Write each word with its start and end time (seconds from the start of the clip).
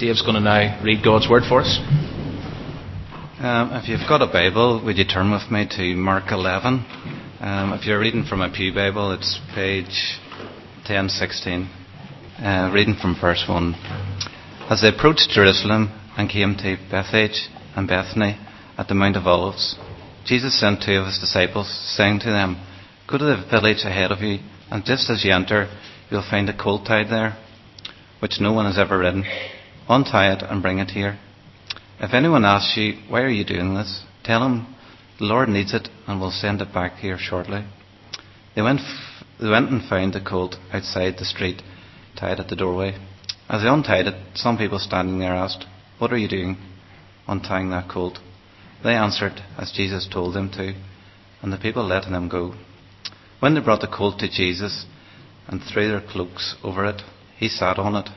Dave's 0.00 0.22
going 0.22 0.36
to 0.36 0.40
now 0.40 0.80
read 0.82 1.04
God's 1.04 1.28
Word 1.28 1.42
for 1.46 1.60
us. 1.60 1.76
Um, 3.38 3.68
if 3.76 3.86
you've 3.86 4.08
got 4.08 4.22
a 4.22 4.32
Bible, 4.32 4.80
would 4.82 4.96
you 4.96 5.04
turn 5.04 5.30
with 5.30 5.50
me 5.50 5.68
to 5.76 5.94
Mark 5.94 6.32
11? 6.32 6.86
Um, 7.38 7.74
if 7.74 7.84
you're 7.84 8.00
reading 8.00 8.24
from 8.24 8.40
a 8.40 8.50
Pew 8.50 8.72
Bible, 8.72 9.12
it's 9.12 9.38
page 9.54 10.16
1016, 10.88 11.68
uh, 12.40 12.70
reading 12.72 12.96
from 12.96 13.14
verse 13.20 13.44
1. 13.46 13.74
As 14.70 14.80
they 14.80 14.88
approached 14.88 15.28
Jerusalem 15.34 15.92
and 16.16 16.30
came 16.30 16.56
to 16.56 16.78
Bethphage 16.90 17.50
and 17.76 17.86
Bethany 17.86 18.38
at 18.78 18.88
the 18.88 18.94
Mount 18.94 19.16
of 19.16 19.26
Olives, 19.26 19.76
Jesus 20.24 20.58
sent 20.58 20.80
two 20.82 20.96
of 20.96 21.08
his 21.08 21.18
disciples, 21.18 21.68
saying 21.94 22.20
to 22.20 22.30
them, 22.30 22.56
Go 23.06 23.18
to 23.18 23.24
the 23.24 23.44
village 23.50 23.84
ahead 23.84 24.12
of 24.12 24.22
you, 24.22 24.38
and 24.70 24.82
just 24.82 25.10
as 25.10 25.26
you 25.26 25.34
enter, 25.34 25.68
you'll 26.08 26.22
find 26.22 26.48
a 26.48 26.56
colt 26.56 26.86
tied 26.86 27.10
there, 27.10 27.36
which 28.20 28.40
no 28.40 28.54
one 28.54 28.64
has 28.64 28.78
ever 28.78 28.96
ridden. 28.96 29.26
Untie 29.90 30.30
it 30.32 30.42
and 30.48 30.62
bring 30.62 30.78
it 30.78 30.90
here. 30.90 31.18
If 31.98 32.14
anyone 32.14 32.44
asks 32.44 32.76
you, 32.76 32.94
Why 33.08 33.22
are 33.22 33.28
you 33.28 33.44
doing 33.44 33.74
this? 33.74 34.04
tell 34.22 34.46
him, 34.46 34.72
The 35.18 35.24
Lord 35.24 35.48
needs 35.48 35.74
it 35.74 35.88
and 36.06 36.20
will 36.20 36.30
send 36.30 36.62
it 36.62 36.72
back 36.72 36.98
here 36.98 37.18
shortly. 37.18 37.64
They 38.54 38.62
went, 38.62 38.78
f- 38.78 39.24
they 39.40 39.48
went 39.48 39.68
and 39.68 39.82
found 39.82 40.14
the 40.14 40.20
colt 40.20 40.54
outside 40.72 41.14
the 41.18 41.24
street, 41.24 41.62
tied 42.16 42.38
at 42.38 42.46
the 42.46 42.54
doorway. 42.54 42.98
As 43.48 43.62
they 43.62 43.68
untied 43.68 44.06
it, 44.06 44.14
some 44.36 44.56
people 44.56 44.78
standing 44.78 45.18
there 45.18 45.34
asked, 45.34 45.66
What 45.98 46.12
are 46.12 46.18
you 46.18 46.28
doing? 46.28 46.56
Untying 47.26 47.70
that 47.70 47.90
colt. 47.90 48.20
They 48.84 48.94
answered 48.94 49.42
as 49.58 49.72
Jesus 49.72 50.06
told 50.06 50.36
them 50.36 50.52
to, 50.52 50.72
and 51.42 51.52
the 51.52 51.58
people 51.58 51.84
let 51.84 52.08
them 52.08 52.28
go. 52.28 52.54
When 53.40 53.56
they 53.56 53.60
brought 53.60 53.80
the 53.80 53.88
colt 53.88 54.20
to 54.20 54.30
Jesus 54.30 54.86
and 55.48 55.60
threw 55.60 55.88
their 55.88 56.00
cloaks 56.00 56.54
over 56.62 56.84
it, 56.84 57.02
he 57.36 57.48
sat 57.48 57.76
on 57.76 57.96
it. 57.96 58.08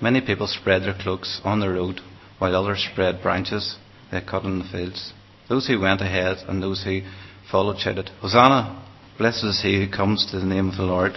Many 0.00 0.20
people 0.20 0.46
spread 0.46 0.82
their 0.82 0.96
cloaks 0.98 1.40
on 1.44 1.60
the 1.60 1.68
road, 1.68 2.00
while 2.38 2.56
others 2.56 2.88
spread 2.90 3.22
branches 3.22 3.76
they 4.10 4.20
cut 4.20 4.44
in 4.44 4.58
the 4.58 4.64
fields. 4.64 5.12
Those 5.48 5.66
who 5.66 5.80
went 5.80 6.00
ahead 6.00 6.38
and 6.48 6.62
those 6.62 6.84
who 6.84 7.02
followed 7.50 7.78
shouted, 7.78 8.10
Hosanna! 8.20 8.86
Blessed 9.18 9.44
is 9.44 9.60
he 9.62 9.84
who 9.84 9.90
comes 9.90 10.24
to 10.26 10.38
the 10.38 10.46
name 10.46 10.70
of 10.70 10.76
the 10.76 10.84
Lord. 10.84 11.12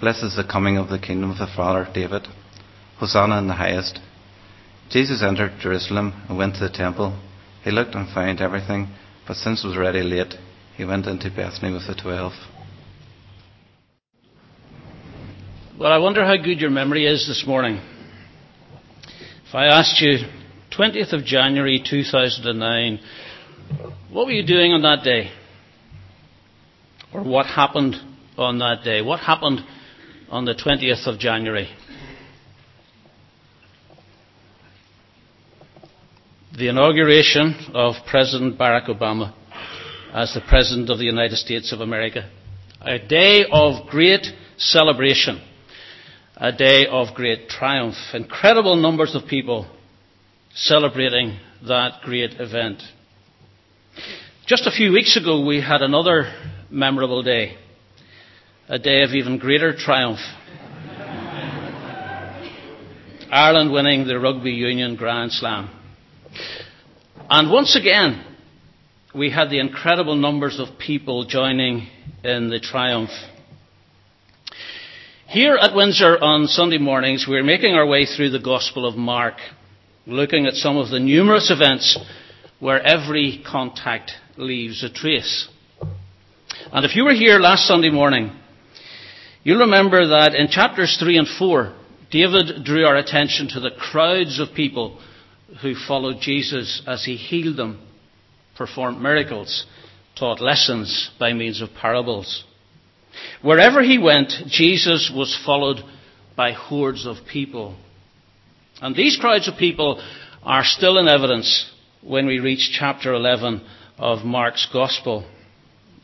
Blessed 0.00 0.24
is 0.24 0.36
the 0.36 0.44
coming 0.44 0.76
of 0.76 0.88
the 0.88 0.98
kingdom 0.98 1.30
of 1.30 1.38
the 1.38 1.46
Father 1.46 1.88
David. 1.92 2.26
Hosanna 2.98 3.38
in 3.38 3.48
the 3.48 3.54
highest. 3.54 3.98
Jesus 4.90 5.22
entered 5.22 5.52
Jerusalem 5.60 6.24
and 6.28 6.36
went 6.36 6.54
to 6.56 6.60
the 6.60 6.68
temple. 6.68 7.18
He 7.64 7.70
looked 7.70 7.94
and 7.94 8.12
found 8.12 8.40
everything, 8.40 8.88
but 9.26 9.36
since 9.36 9.64
it 9.64 9.68
was 9.68 9.76
already 9.76 10.02
late, 10.02 10.34
he 10.76 10.84
went 10.84 11.06
into 11.06 11.30
Bethany 11.30 11.72
with 11.72 11.86
the 11.86 11.94
twelve. 11.94 12.32
Well, 15.80 15.90
I 15.92 15.96
wonder 15.96 16.22
how 16.26 16.36
good 16.36 16.60
your 16.60 16.68
memory 16.68 17.06
is 17.06 17.26
this 17.26 17.46
morning. 17.46 17.80
If 19.48 19.54
I 19.54 19.64
asked 19.64 19.98
you, 20.02 20.18
20th 20.78 21.14
of 21.14 21.24
January 21.24 21.82
2009, 21.82 23.00
what 24.10 24.26
were 24.26 24.32
you 24.32 24.46
doing 24.46 24.74
on 24.74 24.82
that 24.82 25.02
day? 25.02 25.30
Or 27.14 27.22
what 27.22 27.46
happened 27.46 27.96
on 28.36 28.58
that 28.58 28.84
day? 28.84 29.00
What 29.00 29.20
happened 29.20 29.60
on 30.28 30.44
the 30.44 30.52
20th 30.54 31.06
of 31.06 31.18
January? 31.18 31.70
The 36.58 36.68
inauguration 36.68 37.54
of 37.72 37.94
President 38.06 38.58
Barack 38.58 38.88
Obama 38.90 39.32
as 40.12 40.34
the 40.34 40.42
President 40.46 40.90
of 40.90 40.98
the 40.98 41.06
United 41.06 41.38
States 41.38 41.72
of 41.72 41.80
America. 41.80 42.28
A 42.82 42.98
day 42.98 43.46
of 43.50 43.86
great 43.88 44.26
celebration 44.58 45.40
a 46.40 46.50
day 46.52 46.86
of 46.90 47.14
great 47.14 47.50
triumph. 47.50 47.94
Incredible 48.14 48.76
numbers 48.76 49.14
of 49.14 49.28
people 49.28 49.66
celebrating 50.54 51.38
that 51.68 52.00
great 52.02 52.40
event. 52.40 52.82
Just 54.46 54.66
a 54.66 54.70
few 54.70 54.90
weeks 54.90 55.18
ago, 55.18 55.44
we 55.44 55.60
had 55.60 55.82
another 55.82 56.32
memorable 56.70 57.22
day, 57.22 57.58
a 58.68 58.78
day 58.78 59.02
of 59.02 59.10
even 59.10 59.38
greater 59.38 59.76
triumph. 59.76 60.18
Ireland 63.30 63.70
winning 63.70 64.06
the 64.06 64.18
Rugby 64.18 64.52
Union 64.52 64.96
Grand 64.96 65.32
Slam. 65.32 65.68
And 67.28 67.50
once 67.50 67.76
again, 67.76 68.24
we 69.14 69.30
had 69.30 69.50
the 69.50 69.60
incredible 69.60 70.16
numbers 70.16 70.58
of 70.58 70.78
people 70.78 71.26
joining 71.26 71.86
in 72.24 72.48
the 72.48 72.60
triumph. 72.60 73.10
Here 75.30 75.54
at 75.54 75.76
Windsor 75.76 76.18
on 76.20 76.48
Sunday 76.48 76.78
mornings, 76.78 77.24
we're 77.28 77.44
making 77.44 77.76
our 77.76 77.86
way 77.86 78.04
through 78.04 78.30
the 78.30 78.40
Gospel 78.40 78.84
of 78.84 78.96
Mark, 78.96 79.34
looking 80.04 80.46
at 80.46 80.54
some 80.54 80.76
of 80.76 80.88
the 80.88 80.98
numerous 80.98 81.52
events 81.52 81.96
where 82.58 82.82
every 82.82 83.40
contact 83.48 84.10
leaves 84.36 84.82
a 84.82 84.90
trace. 84.90 85.46
And 86.72 86.84
if 86.84 86.96
you 86.96 87.04
were 87.04 87.14
here 87.14 87.38
last 87.38 87.68
Sunday 87.68 87.90
morning, 87.90 88.32
you'll 89.44 89.60
remember 89.60 90.08
that 90.08 90.34
in 90.34 90.48
chapters 90.48 90.96
3 90.98 91.18
and 91.18 91.28
4, 91.28 91.76
David 92.10 92.64
drew 92.64 92.84
our 92.84 92.96
attention 92.96 93.46
to 93.50 93.60
the 93.60 93.70
crowds 93.70 94.40
of 94.40 94.56
people 94.56 95.00
who 95.62 95.76
followed 95.76 96.16
Jesus 96.20 96.82
as 96.88 97.04
he 97.04 97.14
healed 97.14 97.56
them, 97.56 97.80
performed 98.56 99.00
miracles, 99.00 99.64
taught 100.18 100.40
lessons 100.40 101.12
by 101.20 101.32
means 101.32 101.62
of 101.62 101.68
parables. 101.80 102.42
Wherever 103.42 103.82
he 103.82 103.98
went, 103.98 104.32
Jesus 104.46 105.12
was 105.14 105.38
followed 105.44 105.78
by 106.36 106.52
hordes 106.52 107.06
of 107.06 107.16
people. 107.30 107.76
And 108.80 108.94
these 108.94 109.16
crowds 109.16 109.48
of 109.48 109.58
people 109.58 110.02
are 110.42 110.64
still 110.64 110.98
in 110.98 111.08
evidence 111.08 111.70
when 112.02 112.26
we 112.26 112.38
reach 112.38 112.76
chapter 112.78 113.12
11 113.12 113.62
of 113.98 114.24
Mark's 114.24 114.66
Gospel. 114.72 115.28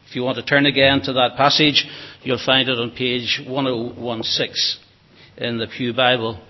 If 0.08 0.14
you 0.14 0.22
want 0.22 0.36
to 0.36 0.44
turn 0.44 0.66
again 0.66 1.00
to 1.02 1.14
that 1.14 1.36
passage, 1.36 1.86
you'll 2.22 2.44
find 2.44 2.68
it 2.68 2.78
on 2.78 2.90
page 2.90 3.40
1016 3.46 4.82
in 5.38 5.58
the 5.58 5.66
Pew 5.66 5.92
Bible. 5.92 6.40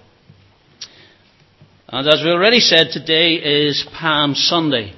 And 1.89 2.07
as 2.09 2.21
we 2.25 2.31
already 2.31 2.61
said, 2.61 2.89
today 2.91 3.35
is 3.35 3.87
Palm 3.99 4.35
Sunday. 4.35 4.93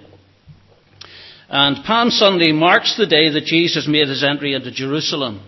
And 1.51 1.85
Palm 1.85 2.11
Sunday 2.11 2.53
marks 2.53 2.97
the 2.97 3.07
day 3.07 3.31
that 3.31 3.45
Jesus 3.45 3.87
made 3.87 4.09
his 4.09 4.25
entry 4.25 4.55
into 4.55 4.71
Jerusalem. 4.71 5.41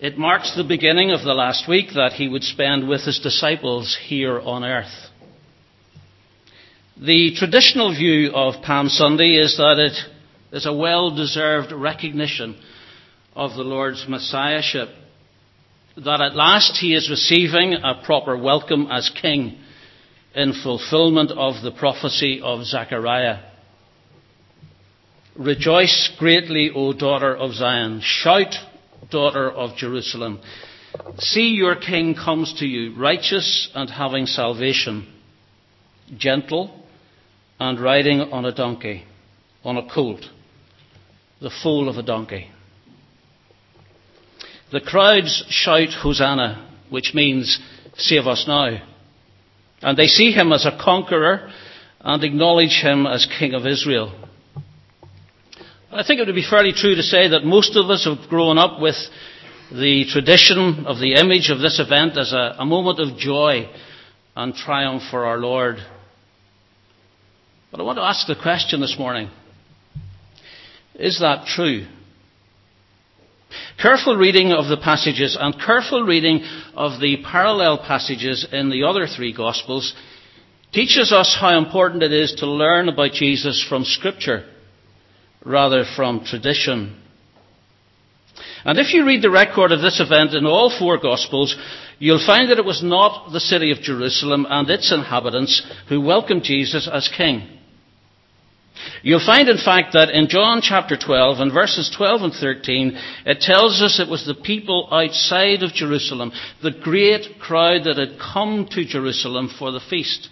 It 0.00 0.16
marks 0.16 0.56
the 0.56 0.64
beginning 0.64 1.10
of 1.10 1.24
the 1.24 1.34
last 1.34 1.68
week 1.68 1.88
that 1.94 2.14
he 2.14 2.26
would 2.26 2.42
spend 2.42 2.88
with 2.88 3.02
his 3.02 3.18
disciples 3.18 3.94
here 4.02 4.40
on 4.40 4.64
earth. 4.64 5.10
The 6.96 7.34
traditional 7.36 7.94
view 7.94 8.32
of 8.32 8.62
Palm 8.62 8.88
Sunday 8.88 9.34
is 9.34 9.58
that 9.58 9.78
it 9.78 10.56
is 10.56 10.64
a 10.64 10.72
well 10.72 11.14
deserved 11.14 11.70
recognition 11.72 12.58
of 13.36 13.50
the 13.50 13.62
Lord's 13.62 14.06
Messiahship, 14.08 14.88
that 15.98 16.22
at 16.22 16.34
last 16.34 16.78
he 16.78 16.94
is 16.94 17.10
receiving 17.10 17.74
a 17.74 18.00
proper 18.02 18.38
welcome 18.38 18.88
as 18.90 19.10
King 19.10 19.58
in 20.34 20.54
fulfillment 20.62 21.30
of 21.30 21.62
the 21.62 21.72
prophecy 21.72 22.40
of 22.42 22.64
Zechariah. 22.64 23.40
Rejoice 25.36 26.10
greatly, 26.18 26.70
O 26.74 26.94
daughter 26.94 27.36
of 27.36 27.52
Zion. 27.52 28.00
Shout 28.02 28.54
daughter 29.10 29.50
of 29.50 29.76
Jerusalem. 29.76 30.40
See, 31.18 31.50
your 31.50 31.76
king 31.76 32.14
comes 32.14 32.54
to 32.58 32.66
you, 32.66 32.96
righteous 32.96 33.70
and 33.74 33.88
having 33.88 34.26
salvation, 34.26 35.06
gentle 36.16 36.84
and 37.58 37.80
riding 37.80 38.20
on 38.20 38.44
a 38.44 38.54
donkey, 38.54 39.04
on 39.64 39.76
a 39.76 39.88
colt, 39.88 40.24
the 41.40 41.50
foal 41.62 41.88
of 41.88 41.96
a 41.96 42.02
donkey. 42.02 42.50
The 44.72 44.80
crowds 44.80 45.44
shout 45.48 45.90
Hosanna, 46.00 46.76
which 46.90 47.12
means 47.14 47.58
save 47.96 48.26
us 48.26 48.44
now. 48.46 48.80
And 49.82 49.98
they 49.98 50.06
see 50.06 50.32
him 50.32 50.52
as 50.52 50.66
a 50.66 50.78
conqueror 50.82 51.50
and 52.00 52.22
acknowledge 52.22 52.80
him 52.82 53.06
as 53.06 53.26
King 53.38 53.54
of 53.54 53.66
Israel. 53.66 54.12
I 55.92 56.04
think 56.04 56.20
it 56.20 56.26
would 56.26 56.36
be 56.36 56.46
fairly 56.48 56.72
true 56.72 56.94
to 56.94 57.02
say 57.02 57.28
that 57.28 57.44
most 57.44 57.74
of 57.74 57.90
us 57.90 58.04
have 58.04 58.28
grown 58.28 58.58
up 58.58 58.80
with 58.80 58.94
the 59.72 60.04
tradition 60.08 60.86
of 60.86 61.00
the 61.00 61.14
image 61.14 61.50
of 61.50 61.58
this 61.58 61.80
event 61.80 62.16
as 62.16 62.32
a, 62.32 62.54
a 62.60 62.64
moment 62.64 63.00
of 63.00 63.18
joy 63.18 63.68
and 64.36 64.54
triumph 64.54 65.02
for 65.10 65.26
our 65.26 65.38
Lord. 65.38 65.78
But 67.72 67.80
I 67.80 67.82
want 67.82 67.98
to 67.98 68.04
ask 68.04 68.24
the 68.28 68.40
question 68.40 68.80
this 68.80 68.96
morning 68.98 69.30
is 70.94 71.18
that 71.18 71.46
true? 71.46 71.86
Careful 73.82 74.14
reading 74.14 74.52
of 74.52 74.68
the 74.68 74.76
passages 74.76 75.36
and 75.40 75.58
careful 75.60 76.04
reading 76.04 76.44
of 76.74 77.00
the 77.00 77.16
parallel 77.24 77.78
passages 77.78 78.46
in 78.52 78.70
the 78.70 78.84
other 78.84 79.08
three 79.08 79.32
Gospels 79.32 79.92
teaches 80.72 81.10
us 81.12 81.36
how 81.40 81.58
important 81.58 82.04
it 82.04 82.12
is 82.12 82.34
to 82.38 82.46
learn 82.46 82.88
about 82.88 83.12
Jesus 83.12 83.64
from 83.68 83.82
Scripture 83.82 84.44
rather 85.44 85.84
from 85.96 86.24
tradition. 86.24 86.96
And 88.64 88.78
if 88.78 88.92
you 88.92 89.06
read 89.06 89.22
the 89.22 89.30
record 89.30 89.72
of 89.72 89.80
this 89.80 90.00
event 90.00 90.34
in 90.34 90.46
all 90.46 90.70
four 90.76 90.98
Gospels, 90.98 91.56
you'll 91.98 92.24
find 92.24 92.50
that 92.50 92.58
it 92.58 92.64
was 92.64 92.82
not 92.82 93.32
the 93.32 93.40
city 93.40 93.70
of 93.70 93.80
Jerusalem 93.80 94.46
and 94.48 94.68
its 94.68 94.92
inhabitants 94.92 95.66
who 95.88 96.00
welcomed 96.00 96.42
Jesus 96.42 96.88
as 96.90 97.08
king. 97.08 97.58
You'll 99.02 99.24
find, 99.24 99.48
in 99.48 99.58
fact, 99.58 99.92
that 99.92 100.10
in 100.10 100.28
John 100.28 100.60
chapter 100.62 100.96
12 100.96 101.40
and 101.40 101.52
verses 101.52 101.92
12 101.94 102.22
and 102.22 102.32
13, 102.32 102.98
it 103.26 103.40
tells 103.40 103.82
us 103.82 103.98
it 103.98 104.08
was 104.08 104.26
the 104.26 104.34
people 104.34 104.88
outside 104.90 105.62
of 105.62 105.72
Jerusalem, 105.72 106.32
the 106.62 106.70
great 106.70 107.40
crowd 107.40 107.84
that 107.84 107.98
had 107.98 108.18
come 108.18 108.68
to 108.72 108.84
Jerusalem 108.84 109.50
for 109.58 109.72
the 109.72 109.80
feast, 109.80 110.28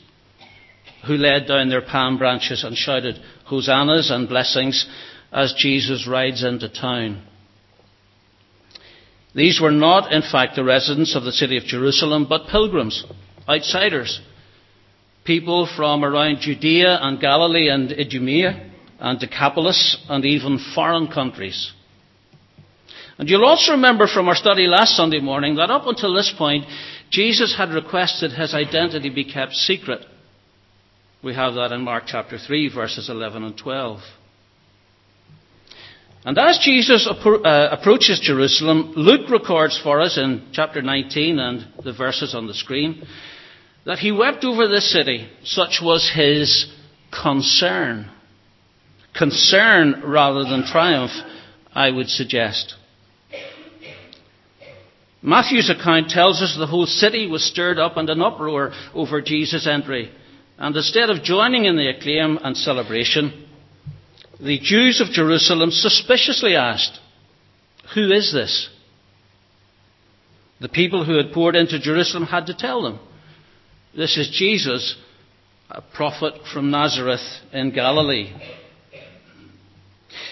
who 1.06 1.14
laid 1.14 1.46
down 1.46 1.68
their 1.68 1.82
palm 1.82 2.18
branches 2.18 2.64
and 2.64 2.76
shouted 2.76 3.18
hosannas 3.44 4.10
and 4.10 4.28
blessings 4.28 4.86
as 5.32 5.54
Jesus 5.56 6.06
rides 6.06 6.42
into 6.42 6.68
town. 6.68 7.22
These 9.34 9.60
were 9.60 9.70
not, 9.70 10.12
in 10.12 10.22
fact, 10.22 10.56
the 10.56 10.64
residents 10.64 11.14
of 11.14 11.24
the 11.24 11.32
city 11.32 11.56
of 11.56 11.64
Jerusalem, 11.64 12.26
but 12.28 12.48
pilgrims, 12.48 13.04
outsiders, 13.48 14.20
people 15.24 15.68
from 15.76 16.04
around 16.04 16.40
Judea 16.40 16.98
and 17.00 17.20
Galilee 17.20 17.68
and 17.68 17.92
Idumea 17.92 18.70
and 18.98 19.20
Decapolis 19.20 19.98
and 20.08 20.24
even 20.24 20.58
foreign 20.74 21.08
countries. 21.08 21.72
And 23.18 23.28
you'll 23.28 23.44
also 23.44 23.72
remember 23.72 24.06
from 24.06 24.28
our 24.28 24.34
study 24.34 24.66
last 24.66 24.96
Sunday 24.96 25.20
morning 25.20 25.56
that 25.56 25.70
up 25.70 25.86
until 25.86 26.14
this 26.14 26.32
point, 26.36 26.64
Jesus 27.10 27.54
had 27.56 27.70
requested 27.70 28.32
his 28.32 28.54
identity 28.54 29.10
be 29.10 29.24
kept 29.24 29.54
secret. 29.54 30.04
We 31.22 31.34
have 31.34 31.54
that 31.54 31.72
in 31.72 31.82
Mark 31.82 32.04
chapter 32.06 32.38
3, 32.38 32.72
verses 32.72 33.08
11 33.10 33.42
and 33.42 33.58
12. 33.58 34.00
And 36.24 36.38
as 36.38 36.60
Jesus 36.62 37.08
uh, 37.08 37.68
approaches 37.70 38.20
Jerusalem, 38.20 38.92
Luke 38.96 39.28
records 39.30 39.80
for 39.82 40.00
us 40.00 40.16
in 40.16 40.48
chapter 40.52 40.80
19 40.80 41.38
and 41.38 41.66
the 41.82 41.92
verses 41.92 42.34
on 42.34 42.46
the 42.46 42.54
screen 42.54 43.04
that 43.84 43.98
he 43.98 44.12
wept 44.12 44.44
over 44.44 44.68
this 44.68 44.92
city. 44.92 45.28
Such 45.42 45.80
was 45.82 46.10
his 46.14 46.70
concern. 47.10 48.10
Concern 49.16 50.02
rather 50.04 50.44
than 50.44 50.66
triumph, 50.66 51.12
I 51.74 51.90
would 51.90 52.08
suggest. 52.08 52.74
Matthew's 55.20 55.70
account 55.70 56.10
tells 56.10 56.42
us 56.42 56.56
the 56.56 56.66
whole 56.66 56.86
city 56.86 57.26
was 57.26 57.42
stirred 57.42 57.78
up 57.78 57.96
and 57.96 58.08
an 58.08 58.22
uproar 58.22 58.72
over 58.94 59.20
Jesus' 59.20 59.66
entry. 59.66 60.12
And 60.58 60.76
instead 60.76 61.08
of 61.08 61.22
joining 61.22 61.66
in 61.66 61.76
the 61.76 61.88
acclaim 61.88 62.38
and 62.42 62.56
celebration, 62.56 63.46
the 64.40 64.58
Jews 64.58 65.00
of 65.00 65.08
Jerusalem 65.08 65.70
suspiciously 65.70 66.56
asked, 66.56 66.98
Who 67.94 68.10
is 68.10 68.32
this? 68.32 68.68
The 70.60 70.68
people 70.68 71.04
who 71.04 71.16
had 71.16 71.32
poured 71.32 71.54
into 71.54 71.78
Jerusalem 71.78 72.24
had 72.24 72.46
to 72.46 72.54
tell 72.54 72.82
them, 72.82 72.98
This 73.96 74.16
is 74.16 74.30
Jesus, 74.30 74.96
a 75.70 75.80
prophet 75.80 76.34
from 76.52 76.72
Nazareth 76.72 77.20
in 77.52 77.70
Galilee. 77.70 78.32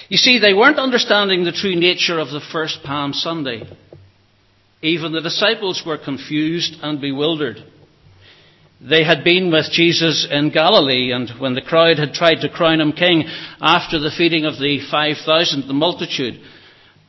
You 0.09 0.17
see, 0.17 0.41
they 0.41 0.55
weren't 0.55 0.79
understanding 0.79 1.45
the 1.45 1.53
true 1.53 1.77
nature 1.77 2.19
of 2.19 2.31
the 2.31 2.41
first 2.53 2.83
Palm 2.85 3.13
Sunday. 3.13 3.63
Even 4.83 5.13
the 5.13 5.21
disciples 5.21 5.83
were 5.87 5.99
confused 5.99 6.77
and 6.83 7.01
bewildered. 7.01 7.65
They 8.81 9.05
had 9.05 9.25
been 9.25 9.51
with 9.51 9.71
Jesus 9.71 10.27
in 10.31 10.51
Galilee, 10.51 11.11
and 11.11 11.31
when 11.39 11.55
the 11.55 11.63
crowd 11.63 11.99
had 11.99 12.13
tried 12.13 12.43
to 12.43 12.49
crown 12.49 12.81
him 12.81 12.93
king 12.93 13.25
after 13.61 13.99
the 13.99 14.11
feeding 14.11 14.45
of 14.45 14.59
the 14.59 14.81
5,000, 14.91 15.67
the 15.67 15.73
multitude, 15.73 16.41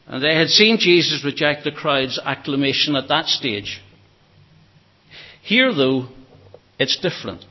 and 0.08 0.24
they 0.24 0.36
had 0.36 0.48
seen 0.48 0.78
Jesus 0.80 1.26
reject 1.26 1.66
the 1.66 1.72
crowd's 1.72 2.18
acclamation 2.24 2.96
at 2.96 3.10
that 3.10 3.26
stage. 3.26 3.82
Here, 5.42 5.74
though, 5.74 6.08
it's 6.80 6.98
different. 6.98 7.44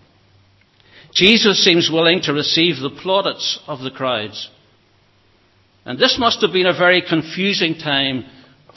Jesus 1.12 1.62
seems 1.62 1.91
willing 1.91 2.23
to 2.23 2.33
receive 2.33 2.77
the 2.77 2.91
plaudits 2.91 3.59
of 3.67 3.81
the 3.81 3.91
crowds. 3.91 4.51
And 5.85 5.99
this 5.99 6.19
must 6.19 6.41
have 6.41 6.53
been 6.53 6.67
a 6.67 6.77
very 6.77 7.03
confusing 7.07 7.75
time 7.75 8.25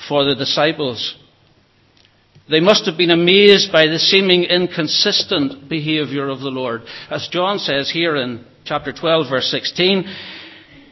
for 0.08 0.26
the 0.26 0.36
disciples. 0.36 1.18
They 2.50 2.60
must 2.60 2.88
have 2.88 2.98
been 2.98 3.12
amazed 3.12 3.72
by 3.72 3.86
the 3.86 4.00
seeming 4.00 4.44
inconsistent 4.46 5.70
behaviour 5.70 6.30
of 6.30 6.40
the 6.40 6.50
Lord. 6.50 6.82
As 7.10 7.28
John 7.32 7.60
says 7.60 7.92
here 7.92 8.16
in 8.16 8.44
chapter 8.66 8.92
12, 8.92 9.30
verse 9.30 9.52
16, 9.52 10.04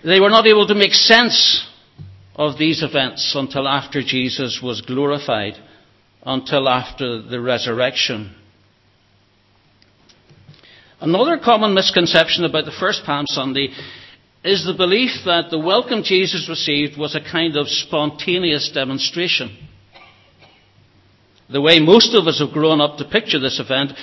they 0.06 0.20
were 0.20 0.30
not 0.30 0.46
able 0.46 0.68
to 0.68 0.76
make 0.76 0.94
sense 0.94 1.68
of 2.36 2.60
these 2.60 2.84
events 2.84 3.34
until 3.36 3.68
after 3.68 4.04
Jesus 4.04 4.60
was 4.62 4.82
glorified, 4.82 5.56
until 6.24 6.70
after 6.70 7.24
the 7.24 7.42
resurrection. 7.42 8.36
Another 11.02 11.40
common 11.44 11.74
misconception 11.74 12.46
about 12.46 12.66
the 12.66 12.78
first 12.80 13.04
Palm 13.04 13.26
Sunday 13.28 13.70
is 14.44 14.64
the 14.64 14.76
belief 14.76 15.12
that 15.26 15.50
the 15.50 15.58
welcome 15.58 16.04
Jesus 16.04 16.48
received 16.48 17.00
was 17.00 17.16
a 17.16 17.32
kind 17.32 17.58
of 17.58 17.68
spontaneous 17.68 18.72
demonstration. 18.72 19.67
The 21.50 21.62
way 21.62 21.80
most 21.80 22.14
of 22.14 22.28
us 22.28 22.40
have 22.40 22.52
grown 22.52 22.82
up 22.82 22.98
to 22.98 23.06
picture 23.06 23.40
this 23.40 23.60
event 23.60 23.94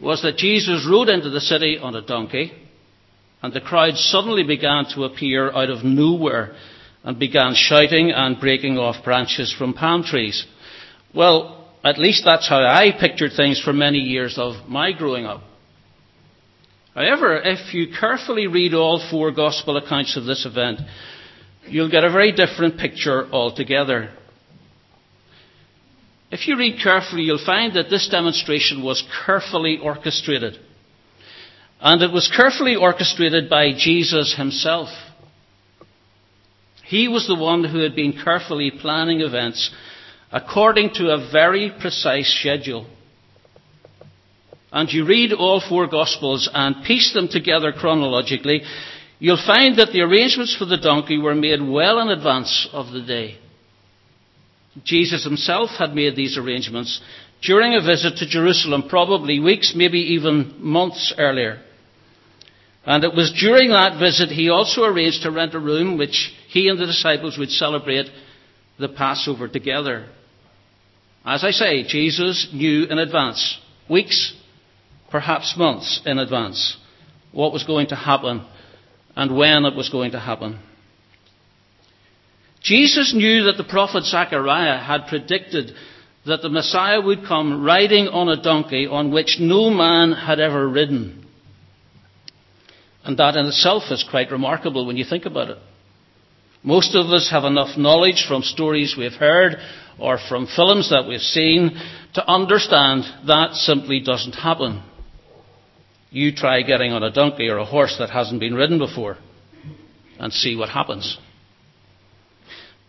was 0.00 0.22
that 0.22 0.36
Jesus 0.36 0.86
rode 0.90 1.08
into 1.08 1.30
the 1.30 1.40
city 1.40 1.78
on 1.80 1.94
a 1.94 2.02
donkey, 2.02 2.52
and 3.42 3.52
the 3.52 3.60
crowd 3.60 3.96
suddenly 3.96 4.42
began 4.42 4.86
to 4.94 5.04
appear 5.04 5.52
out 5.52 5.70
of 5.70 5.84
nowhere 5.84 6.56
and 7.02 7.18
began 7.18 7.54
shouting 7.54 8.10
and 8.10 8.40
breaking 8.40 8.78
off 8.78 9.04
branches 9.04 9.52
from 9.52 9.74
palm 9.74 10.02
trees. 10.02 10.46
Well, 11.14 11.68
at 11.84 11.98
least 11.98 12.24
that's 12.24 12.48
how 12.48 12.62
I 12.62 12.92
pictured 12.98 13.32
things 13.36 13.60
for 13.60 13.74
many 13.74 13.98
years 13.98 14.38
of 14.38 14.66
my 14.66 14.92
growing 14.92 15.26
up. 15.26 15.42
However, 16.94 17.40
if 17.44 17.74
you 17.74 17.88
carefully 17.98 18.46
read 18.46 18.72
all 18.72 19.06
four 19.10 19.30
gospel 19.32 19.76
accounts 19.76 20.16
of 20.16 20.24
this 20.24 20.46
event, 20.46 20.80
you'll 21.66 21.90
get 21.90 22.04
a 22.04 22.10
very 22.10 22.32
different 22.32 22.78
picture 22.78 23.30
altogether. 23.30 24.10
If 26.34 26.48
you 26.48 26.58
read 26.58 26.80
carefully, 26.82 27.22
you'll 27.22 27.38
find 27.38 27.74
that 27.74 27.90
this 27.90 28.08
demonstration 28.08 28.82
was 28.82 29.04
carefully 29.24 29.78
orchestrated. 29.80 30.58
And 31.80 32.02
it 32.02 32.10
was 32.10 32.28
carefully 32.28 32.74
orchestrated 32.74 33.48
by 33.48 33.72
Jesus 33.76 34.34
himself. 34.34 34.88
He 36.86 37.06
was 37.06 37.28
the 37.28 37.36
one 37.36 37.62
who 37.62 37.78
had 37.78 37.94
been 37.94 38.14
carefully 38.24 38.72
planning 38.72 39.20
events 39.20 39.70
according 40.32 40.94
to 40.94 41.10
a 41.10 41.30
very 41.30 41.72
precise 41.80 42.36
schedule. 42.40 42.88
And 44.72 44.92
you 44.92 45.06
read 45.06 45.32
all 45.32 45.60
four 45.60 45.86
Gospels 45.86 46.50
and 46.52 46.84
piece 46.84 47.12
them 47.14 47.28
together 47.28 47.70
chronologically, 47.70 48.62
you'll 49.20 49.36
find 49.36 49.78
that 49.78 49.92
the 49.92 50.00
arrangements 50.00 50.56
for 50.56 50.64
the 50.64 50.78
donkey 50.78 51.16
were 51.16 51.36
made 51.36 51.62
well 51.62 52.00
in 52.00 52.08
advance 52.08 52.68
of 52.72 52.90
the 52.90 53.02
day. 53.02 53.38
Jesus 54.82 55.24
himself 55.24 55.70
had 55.70 55.94
made 55.94 56.16
these 56.16 56.36
arrangements 56.36 57.00
during 57.42 57.74
a 57.74 57.80
visit 57.80 58.16
to 58.16 58.26
Jerusalem, 58.26 58.88
probably 58.88 59.38
weeks, 59.38 59.74
maybe 59.76 59.98
even 60.14 60.54
months 60.58 61.14
earlier. 61.16 61.60
And 62.86 63.04
it 63.04 63.14
was 63.14 63.32
during 63.38 63.70
that 63.70 63.98
visit 63.98 64.30
he 64.30 64.50
also 64.50 64.84
arranged 64.84 65.22
to 65.22 65.30
rent 65.30 65.54
a 65.54 65.60
room 65.60 65.96
which 65.96 66.34
he 66.48 66.68
and 66.68 66.78
the 66.78 66.86
disciples 66.86 67.38
would 67.38 67.50
celebrate 67.50 68.06
the 68.78 68.88
Passover 68.88 69.48
together. 69.48 70.06
As 71.24 71.44
I 71.44 71.52
say, 71.52 71.84
Jesus 71.84 72.48
knew 72.52 72.84
in 72.84 72.98
advance, 72.98 73.58
weeks, 73.88 74.34
perhaps 75.10 75.54
months 75.56 76.02
in 76.04 76.18
advance, 76.18 76.76
what 77.32 77.52
was 77.52 77.64
going 77.64 77.88
to 77.88 77.96
happen 77.96 78.44
and 79.16 79.36
when 79.36 79.64
it 79.64 79.74
was 79.74 79.88
going 79.88 80.12
to 80.12 80.20
happen. 80.20 80.58
Jesus 82.64 83.12
knew 83.14 83.44
that 83.44 83.58
the 83.58 83.64
prophet 83.64 84.04
Zechariah 84.04 84.78
had 84.78 85.06
predicted 85.06 85.72
that 86.26 86.40
the 86.40 86.48
Messiah 86.48 87.00
would 87.00 87.26
come 87.26 87.62
riding 87.62 88.08
on 88.08 88.30
a 88.30 88.42
donkey 88.42 88.86
on 88.86 89.12
which 89.12 89.36
no 89.38 89.68
man 89.68 90.12
had 90.12 90.40
ever 90.40 90.66
ridden. 90.66 91.26
And 93.04 93.18
that 93.18 93.36
in 93.36 93.44
itself 93.46 93.82
is 93.90 94.02
quite 94.08 94.30
remarkable 94.30 94.86
when 94.86 94.96
you 94.96 95.04
think 95.04 95.26
about 95.26 95.50
it. 95.50 95.58
Most 96.62 96.94
of 96.94 97.12
us 97.12 97.28
have 97.30 97.44
enough 97.44 97.76
knowledge 97.76 98.24
from 98.26 98.42
stories 98.42 98.96
we've 98.96 99.12
heard 99.12 99.56
or 99.98 100.18
from 100.18 100.46
films 100.46 100.88
that 100.88 101.06
we've 101.06 101.20
seen 101.20 101.78
to 102.14 102.26
understand 102.26 103.04
that 103.26 103.52
simply 103.52 104.00
doesn't 104.00 104.32
happen. 104.32 104.82
You 106.08 106.34
try 106.34 106.62
getting 106.62 106.92
on 106.92 107.02
a 107.02 107.10
donkey 107.10 107.48
or 107.48 107.58
a 107.58 107.66
horse 107.66 107.96
that 107.98 108.08
hasn't 108.08 108.40
been 108.40 108.54
ridden 108.54 108.78
before 108.78 109.18
and 110.18 110.32
see 110.32 110.56
what 110.56 110.70
happens. 110.70 111.18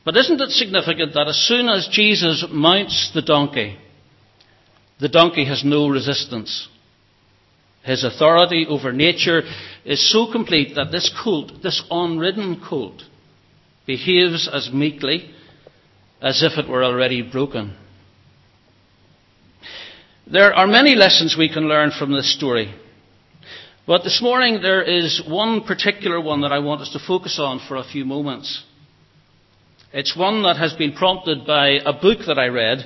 But 0.05 0.15
isn't 0.17 0.39
it 0.39 0.51
significant 0.51 1.15
that 1.15 1.27
as 1.27 1.47
soon 1.47 1.67
as 1.67 1.87
Jesus 1.91 2.45
mounts 2.51 3.11
the 3.15 3.23
donkey, 3.23 3.77
the 4.99 5.09
donkey 5.09 5.45
has 5.45 5.63
no 5.65 5.87
resistance? 5.87 6.67
His 7.83 8.03
authority 8.03 8.67
over 8.69 8.93
nature 8.93 9.41
is 9.83 10.11
so 10.11 10.31
complete 10.31 10.75
that 10.75 10.91
this 10.91 11.11
colt, 11.23 11.51
this 11.63 11.83
unridden 11.89 12.61
colt, 12.67 13.03
behaves 13.87 14.47
as 14.51 14.71
meekly 14.71 15.31
as 16.21 16.43
if 16.43 16.57
it 16.57 16.69
were 16.69 16.83
already 16.83 17.21
broken. 17.23 17.75
There 20.31 20.53
are 20.53 20.67
many 20.67 20.95
lessons 20.95 21.35
we 21.37 21.49
can 21.49 21.67
learn 21.67 21.91
from 21.91 22.11
this 22.11 22.33
story. 22.35 22.73
But 23.85 24.03
this 24.03 24.19
morning 24.21 24.61
there 24.61 24.81
is 24.81 25.21
one 25.27 25.61
particular 25.61 26.19
one 26.19 26.41
that 26.41 26.51
I 26.51 26.59
want 26.59 26.81
us 26.81 26.91
to 26.93 26.99
focus 26.99 27.37
on 27.39 27.59
for 27.67 27.77
a 27.77 27.83
few 27.83 28.05
moments. 28.05 28.63
It's 29.97 30.13
one 30.13 30.43
that 30.43 30.57
has 30.57 30.73
been 30.73 30.91
prompted 30.91 31.47
by 31.47 31.79
a 31.85 31.93
book 31.93 32.17
that 32.27 32.37
I 32.37 32.47
read 32.47 32.85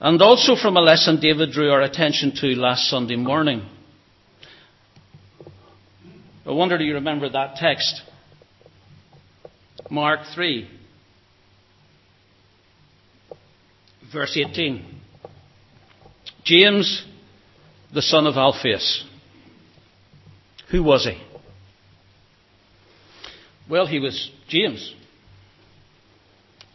and 0.00 0.22
also 0.22 0.56
from 0.56 0.78
a 0.78 0.80
lesson 0.80 1.20
David 1.20 1.52
drew 1.52 1.70
our 1.70 1.82
attention 1.82 2.32
to 2.36 2.46
last 2.58 2.88
Sunday 2.88 3.16
morning. 3.16 3.68
I 6.46 6.52
wonder 6.52 6.78
do 6.78 6.84
you 6.84 6.94
remember 6.94 7.28
that 7.28 7.56
text? 7.56 8.00
Mark 9.90 10.20
3, 10.34 10.66
verse 14.10 14.38
18. 14.42 14.86
James, 16.44 17.04
the 17.92 18.00
son 18.00 18.26
of 18.26 18.36
Alphaeus. 18.36 19.04
Who 20.70 20.82
was 20.82 21.04
he? 21.04 21.22
Well, 23.68 23.86
he 23.86 23.98
was 23.98 24.30
James, 24.48 24.94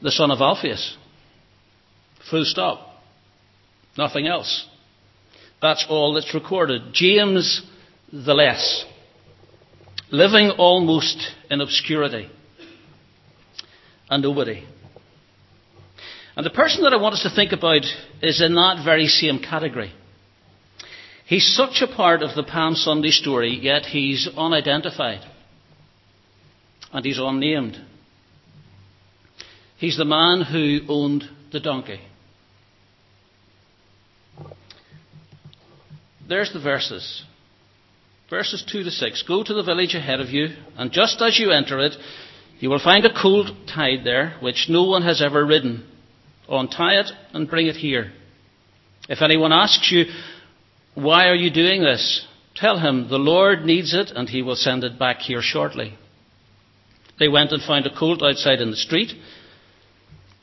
the 0.02 0.12
son 0.12 0.32
of 0.32 0.42
Alphaeus. 0.42 0.98
Full 2.30 2.46
stop. 2.46 2.88
Nothing 3.98 4.28
else. 4.28 4.68
That's 5.62 5.86
all 5.90 6.14
that's 6.14 6.34
recorded. 6.34 6.94
James 6.94 7.62
the 8.12 8.34
less. 8.34 8.86
Living 10.12 10.52
almost 10.58 11.32
in 11.50 11.62
obscurity 11.62 12.30
and 14.10 14.24
nobody. 14.24 14.66
And 16.36 16.46
the 16.46 16.50
person 16.50 16.84
that 16.84 16.94
I 16.94 16.98
want 16.98 17.16
us 17.16 17.24
to 17.24 17.34
think 17.34 17.52
about 17.54 17.86
is 18.22 18.42
in 18.42 18.56
that 18.56 18.82
very 18.84 19.08
same 19.08 19.40
category. 19.40 19.94
He's 21.26 21.56
such 21.56 21.82
a 21.82 21.94
part 21.94 22.22
of 22.22 22.36
the 22.36 22.44
Palm 22.44 22.76
Sunday 22.76 23.12
story, 23.12 23.58
yet 23.62 23.86
he's 23.86 24.28
unidentified. 24.36 25.22
And 26.92 27.06
he's 27.06 27.20
unnamed. 27.20 27.78
He's 29.82 29.98
the 29.98 30.06
man 30.06 30.42
who 30.42 30.82
owned 30.88 31.24
the 31.52 31.60
donkey. 31.60 32.00
There's 36.30 36.54
the 36.54 36.60
verses. 36.60 37.24
Verses 38.30 38.64
2 38.72 38.84
to 38.84 38.92
6. 38.92 39.24
Go 39.24 39.44
to 39.44 39.54
the 39.56 39.64
village 39.64 39.96
ahead 39.96 40.20
of 40.20 40.30
you, 40.30 40.50
and 40.78 40.92
just 40.92 41.20
as 41.24 41.40
you 41.40 41.50
enter 41.50 41.80
it, 41.80 41.94
you 42.60 42.70
will 42.70 42.78
find 42.78 43.04
a 43.06 43.22
colt 43.22 43.48
tied 43.74 44.04
there, 44.04 44.36
which 44.40 44.68
no 44.70 44.84
one 44.84 45.02
has 45.02 45.20
ever 45.20 45.44
ridden. 45.44 45.84
Untie 46.48 47.00
it 47.00 47.12
and 47.34 47.50
bring 47.50 47.66
it 47.66 47.76
here. 47.76 48.12
If 49.10 49.24
anyone 49.24 49.52
asks 49.52 49.92
you, 49.92 50.06
Why 50.94 51.28
are 51.28 51.36
you 51.36 51.50
doing 51.50 51.82
this? 51.82 52.28
Tell 52.54 52.78
him, 52.78 53.10
The 53.10 53.18
Lord 53.18 53.66
needs 53.66 53.96
it, 53.96 54.12
and 54.16 54.30
he 54.30 54.44
will 54.44 54.56
send 54.56 54.84
it 54.84 55.00
back 55.00 55.22
here 55.22 55.42
shortly. 55.42 55.98
They 57.18 57.30
went 57.30 57.52
and 57.52 57.64
found 57.64 57.88
a 57.88 57.98
colt 57.98 58.22
outside 58.22 58.62
in 58.62 58.70
the 58.70 58.78
street, 58.78 59.14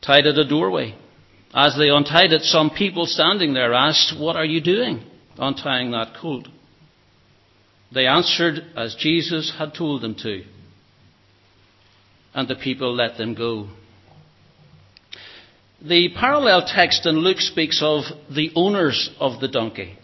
tied 0.01 0.27
at 0.27 0.39
a 0.39 0.49
doorway. 0.49 0.95
As 1.55 1.77
they 1.79 1.89
untied 1.89 2.33
it, 2.33 2.43
some 2.43 2.71
people 2.71 3.07
standing 3.07 3.55
there 3.55 3.73
asked, 3.73 4.19
What 4.19 4.37
are 4.37 4.45
you 4.45 4.61
doing, 4.61 5.05
untying 5.39 5.91
that 5.93 6.15
colt? 6.21 6.49
They 7.93 8.07
answered 8.07 8.61
as 8.77 8.97
Jesus 8.97 9.55
had 9.59 9.75
told 9.75 10.03
them 10.03 10.15
to 10.23 10.45
and 12.39 12.47
the 12.47 12.55
people 12.55 12.95
let 12.95 13.17
them 13.17 13.35
go. 13.35 13.69
The 15.83 16.11
parallel 16.15 16.67
text 16.67 17.05
in 17.05 17.17
Luke 17.17 17.41
speaks 17.41 17.81
of 17.83 18.05
the 18.31 18.51
owners 18.55 19.11
of 19.19 19.41
the 19.41 19.49
donkey. 19.49 19.99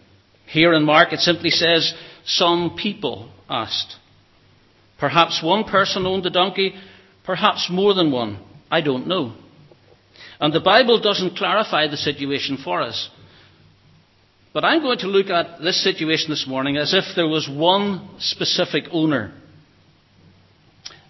Here 0.45 0.73
in 0.73 0.83
Mark 0.83 1.13
it 1.13 1.19
simply 1.19 1.49
says, 1.49 1.93
some 2.25 2.75
people 2.77 3.31
asked. 3.49 3.95
Perhaps 4.99 5.41
one 5.43 5.65
person 5.65 6.05
owned 6.05 6.23
the 6.23 6.29
donkey, 6.29 6.75
perhaps 7.25 7.69
more 7.69 7.93
than 7.93 8.11
one. 8.11 8.39
I 8.71 8.81
don't 8.81 9.07
know. 9.07 9.33
And 10.39 10.53
the 10.53 10.59
Bible 10.59 10.99
doesn't 10.99 11.37
clarify 11.37 11.87
the 11.87 11.97
situation 11.97 12.57
for 12.57 12.81
us. 12.81 13.09
But 14.53 14.63
I'm 14.65 14.81
going 14.81 14.99
to 14.99 15.07
look 15.07 15.29
at 15.29 15.61
this 15.61 15.83
situation 15.83 16.29
this 16.29 16.47
morning 16.47 16.77
as 16.77 16.93
if 16.93 17.15
there 17.15 17.27
was 17.27 17.49
one 17.49 18.09
specific 18.19 18.85
owner 18.91 19.33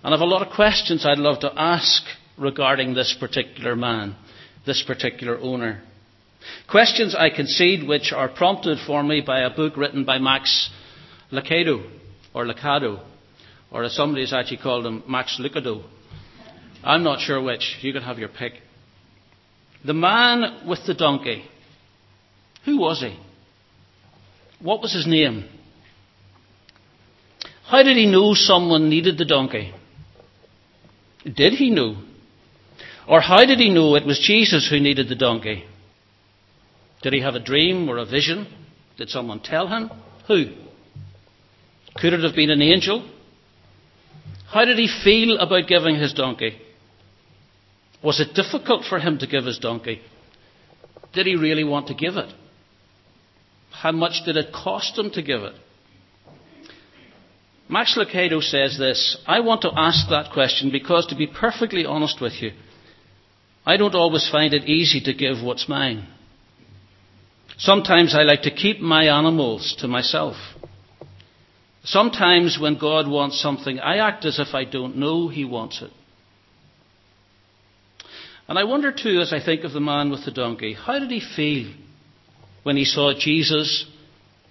and 0.05 0.13
I 0.13 0.17
have 0.19 0.21
a 0.27 0.31
lot 0.31 0.45
of 0.45 0.53
questions 0.53 1.03
I'd 1.03 1.17
love 1.17 1.39
to 1.39 1.51
ask 1.59 2.03
regarding 2.37 2.93
this 2.93 3.17
particular 3.19 3.75
man, 3.75 4.15
this 4.63 4.83
particular 4.83 5.39
owner. 5.39 5.81
Questions 6.69 7.15
I 7.15 7.31
concede 7.31 7.87
which 7.87 8.13
are 8.13 8.29
prompted 8.29 8.77
for 8.85 9.01
me 9.01 9.21
by 9.25 9.39
a 9.39 9.49
book 9.49 9.75
written 9.75 10.05
by 10.05 10.19
Max 10.19 10.69
Lucado, 11.31 11.89
or 12.35 12.45
Lucado, 12.45 13.03
or 13.71 13.83
as 13.83 13.95
somebody 13.95 14.21
has 14.21 14.31
actually 14.31 14.57
called 14.57 14.85
him, 14.85 15.01
Max 15.09 15.41
Lucado. 15.41 15.83
I'm 16.83 17.01
not 17.01 17.19
sure 17.19 17.41
which. 17.41 17.79
You 17.81 17.91
can 17.91 18.03
have 18.03 18.19
your 18.19 18.29
pick. 18.29 18.53
The 19.85 19.93
man 19.93 20.67
with 20.67 20.79
the 20.87 20.93
donkey. 20.93 21.43
Who 22.65 22.79
was 22.79 23.01
he? 23.01 23.17
What 24.59 24.81
was 24.81 24.93
his 24.93 25.05
name? 25.05 25.47
How 27.65 27.83
did 27.83 27.95
he 27.95 28.05
know 28.05 28.33
someone 28.33 28.89
needed 28.89 29.17
the 29.17 29.25
donkey? 29.25 29.73
Did 31.23 31.53
he 31.53 31.69
know? 31.69 31.97
Or 33.07 33.21
how 33.21 33.45
did 33.45 33.59
he 33.59 33.69
know 33.69 33.95
it 33.95 34.05
was 34.05 34.19
Jesus 34.19 34.67
who 34.69 34.79
needed 34.79 35.09
the 35.09 35.15
donkey? 35.15 35.65
Did 37.03 37.13
he 37.13 37.21
have 37.21 37.35
a 37.35 37.39
dream 37.39 37.87
or 37.87 37.97
a 37.97 38.05
vision? 38.05 38.47
Did 38.97 39.09
someone 39.09 39.39
tell 39.39 39.67
him? 39.67 39.91
Who? 40.27 40.45
Could 41.95 42.13
it 42.13 42.23
have 42.23 42.35
been 42.35 42.49
an 42.49 42.61
angel? 42.61 43.07
How 44.47 44.65
did 44.65 44.77
he 44.77 44.89
feel 45.03 45.37
about 45.37 45.67
giving 45.67 45.95
his 45.95 46.13
donkey? 46.13 46.57
Was 48.05 48.19
it 48.19 48.35
difficult 48.35 48.85
for 48.85 48.99
him 48.99 49.17
to 49.17 49.25
give 49.25 49.45
his 49.45 49.57
donkey? 49.57 49.99
Did 51.13 51.25
he 51.25 51.35
really 51.35 51.63
want 51.63 51.87
to 51.87 51.95
give 51.95 52.17
it? 52.17 52.31
How 53.71 53.91
much 53.91 54.23
did 54.25 54.37
it 54.37 54.53
cost 54.53 54.95
him 54.95 55.09
to 55.11 55.23
give 55.23 55.41
it? 55.41 55.55
Max 57.67 57.97
Lucado 57.97 58.43
says 58.43 58.77
this 58.77 59.17
I 59.25 59.39
want 59.39 59.63
to 59.63 59.71
ask 59.75 60.07
that 60.09 60.31
question 60.31 60.71
because, 60.71 61.07
to 61.07 61.15
be 61.15 61.25
perfectly 61.25 61.83
honest 61.83 62.21
with 62.21 62.33
you, 62.43 62.51
I 63.65 63.77
don't 63.77 63.95
always 63.95 64.29
find 64.29 64.53
it 64.53 64.65
easy 64.65 65.01
to 65.01 65.13
give 65.13 65.43
what's 65.43 65.67
mine. 65.67 66.07
Sometimes 67.57 68.13
I 68.13 68.21
like 68.21 68.43
to 68.43 68.51
keep 68.51 68.81
my 68.81 69.05
animals 69.05 69.75
to 69.79 69.87
myself. 69.87 70.35
Sometimes 71.83 72.59
when 72.61 72.77
God 72.77 73.07
wants 73.07 73.41
something, 73.41 73.79
I 73.79 73.97
act 73.97 74.25
as 74.25 74.37
if 74.37 74.53
I 74.53 74.65
don't 74.65 74.97
know 74.97 75.27
He 75.27 75.43
wants 75.43 75.81
it. 75.81 75.89
And 78.47 78.59
I 78.59 78.63
wonder 78.63 78.91
too, 78.91 79.19
as 79.21 79.33
I 79.33 79.43
think 79.43 79.63
of 79.63 79.73
the 79.73 79.79
man 79.79 80.11
with 80.11 80.25
the 80.25 80.31
donkey, 80.31 80.73
how 80.73 80.99
did 80.99 81.09
he 81.11 81.21
feel 81.35 81.73
when 82.63 82.77
he 82.77 82.85
saw 82.85 83.13
Jesus 83.17 83.85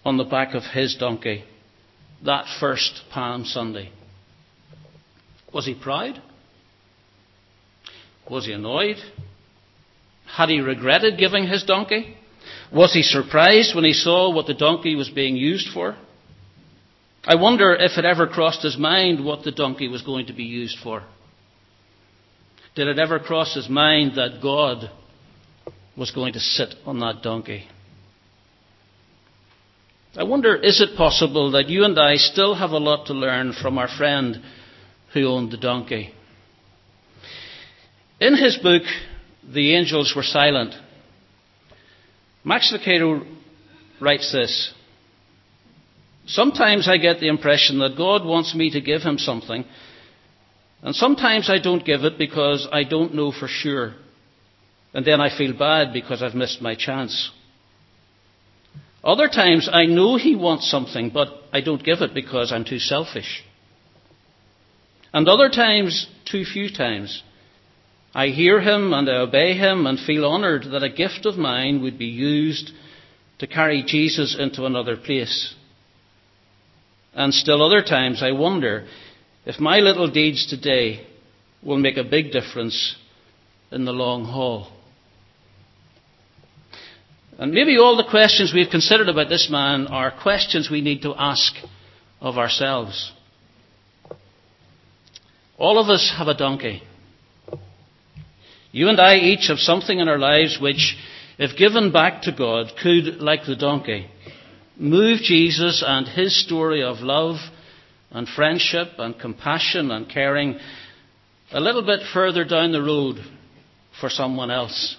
on 0.05 0.17
the 0.17 0.25
back 0.25 0.55
of 0.55 0.63
his 0.65 0.97
donkey? 0.97 1.45
that 2.25 2.47
first 2.59 3.03
Palm 3.11 3.45
Sunday? 3.45 3.91
Was 5.53 5.67
he 5.67 5.75
proud? 5.75 6.21
Was 8.29 8.47
he 8.47 8.53
annoyed? 8.53 8.97
Had 10.27 10.49
he 10.49 10.61
regretted 10.61 11.19
giving 11.19 11.47
his 11.47 11.65
donkey? 11.65 12.17
Was 12.73 12.93
he 12.93 13.03
surprised 13.03 13.75
when 13.75 13.85
he 13.85 13.93
saw 13.93 14.33
what 14.33 14.47
the 14.47 14.55
donkey 14.55 14.97
was 14.97 15.11
being 15.11 15.37
used 15.37 15.69
for? 15.73 15.97
I 17.25 17.37
wonder 17.37 17.75
if 17.75 17.97
it 17.97 18.05
ever 18.05 18.27
crossed 18.27 18.63
his 18.63 18.77
mind 18.77 19.25
what 19.25 19.45
the 19.45 19.53
donkey 19.53 19.89
was 19.89 20.03
going 20.03 20.27
to 20.27 20.33
be 20.33 20.45
used 20.45 20.79
for. 20.83 21.05
Did 22.75 22.89
it 22.89 22.99
ever 22.99 23.21
cross 23.21 23.55
his 23.55 23.69
mind 23.69 24.17
that 24.17 24.41
God 24.43 24.91
was 25.97 26.11
going 26.11 26.33
to 26.33 26.41
sit 26.41 26.75
on 26.85 26.99
that 27.01 27.23
donkey? 27.23 27.69
I 30.17 30.25
wonder, 30.25 30.57
is 30.57 30.81
it 30.81 30.97
possible 30.97 31.53
that 31.53 31.69
you 31.69 31.85
and 31.85 31.99
I 31.99 32.17
still 32.17 32.55
have 32.55 32.71
a 32.71 32.79
lot 32.79 33.07
to 33.07 33.15
learn 33.15 33.53
from 33.53 33.79
our 33.79 33.89
friend 33.89 34.43
who 35.13 35.27
owned 35.27 35.53
the 35.53 35.57
donkey? 35.57 36.13
In 38.21 38.37
his 38.37 38.57
book, 38.57 38.83
The 39.53 39.75
Angels 39.77 40.13
Were 40.15 40.23
Silent, 40.23 40.75
Max 42.45 42.73
Lucado 42.73 43.27
writes 44.01 44.33
this. 44.33 44.73
Sometimes 46.27 46.89
I 46.89 46.97
get 46.97 47.21
the 47.21 47.29
impression 47.29 47.79
that 47.81 47.97
God 47.97 48.25
wants 48.25 48.55
me 48.55 48.71
to 48.71 48.81
give 48.81 49.03
him 49.03 49.19
something, 49.19 49.65
and 50.85 50.95
sometimes 50.95 51.49
I 51.49 51.59
don't 51.59 51.85
give 51.85 52.05
it 52.05 52.19
because 52.19 52.69
I 52.71 52.85
don't 52.85 53.15
know 53.15 53.33
for 53.33 53.49
sure. 53.49 53.95
And 54.93 55.05
then 55.05 55.19
I 55.19 55.37
feel 55.37 55.57
bad 55.59 55.95
because 55.95 56.23
I've 56.23 56.35
missed 56.35 56.61
my 56.61 56.75
chance. 56.75 57.31
Other 59.03 59.29
times 59.29 59.67
I 59.73 59.87
know 59.87 60.17
he 60.17 60.37
wants 60.37 60.71
something, 60.71 61.09
but 61.09 61.29
I 61.55 61.63
don't 61.63 61.83
give 61.83 62.03
it 62.03 62.13
because 62.13 62.53
I'm 62.53 62.67
too 62.67 62.79
selfish. 62.79 63.43
And 65.15 65.27
other 65.27 65.49
times, 65.49 66.07
too 66.27 66.45
few 66.45 66.71
times, 66.71 67.23
I 68.15 68.29
hear 68.29 68.61
him 68.61 68.93
and 68.93 69.09
I 69.09 69.17
obey 69.17 69.55
him 69.55 69.87
and 69.87 69.99
feel 69.99 70.27
honoured 70.27 70.65
that 70.71 70.83
a 70.83 70.91
gift 70.91 71.25
of 71.25 71.39
mine 71.39 71.81
would 71.81 71.99
be 71.99 72.07
used 72.07 72.73
to 73.39 73.47
carry 73.47 73.85
Jesus 73.87 74.37
into 74.39 74.67
another 74.67 74.99
place. 74.99 75.55
And 77.15 77.33
still 77.33 77.65
other 77.65 77.83
times 77.83 78.23
I 78.23 78.33
wonder 78.33 78.87
if 79.47 79.61
my 79.61 79.79
little 79.79 80.11
deeds 80.11 80.47
today 80.47 81.07
will 81.63 81.79
make 81.79 81.97
a 81.97 82.05
big 82.05 82.33
difference 82.33 82.97
in 83.71 83.85
the 83.85 83.93
long 83.93 84.25
haul. 84.25 84.71
And 87.39 87.53
maybe 87.53 87.79
all 87.79 87.97
the 87.97 88.09
questions 88.09 88.53
we've 88.55 88.71
considered 88.71 89.09
about 89.09 89.29
this 89.29 89.49
man 89.51 89.89
are 89.89 90.13
questions 90.23 90.71
we 90.71 90.81
need 90.81 91.03
to 91.03 91.15
ask 91.17 91.53
of 92.21 92.39
ourselves. 92.39 93.13
All 95.59 95.79
of 95.79 95.89
us 95.89 96.13
have 96.17 96.29
a 96.29 96.37
donkey. 96.37 96.83
You 98.71 98.89
and 98.89 99.01
I 99.01 99.17
each 99.17 99.49
have 99.49 99.59
something 99.59 99.99
in 99.99 100.09
our 100.09 100.19
lives 100.19 100.59
which, 100.61 100.97
if 101.39 101.57
given 101.57 101.93
back 101.93 102.23
to 102.23 102.33
God, 102.33 102.73
could, 102.81 103.21
like 103.21 103.47
the 103.47 103.57
donkey, 103.57 104.07
move 104.77 105.21
Jesus 105.21 105.83
and 105.87 106.07
his 106.09 106.45
story 106.45 106.83
of 106.83 106.99
love 107.01 107.37
and 108.15 108.29
friendship 108.29 108.89
and 108.99 109.19
compassion 109.19 109.91
and 109.91 110.09
caring 110.09 110.59
a 111.53 111.61
little 111.61 111.85
bit 111.85 112.01
further 112.13 112.45
down 112.45 112.73
the 112.73 112.81
road 112.81 113.17
for 114.01 114.09
someone 114.09 114.51
else. 114.51 114.97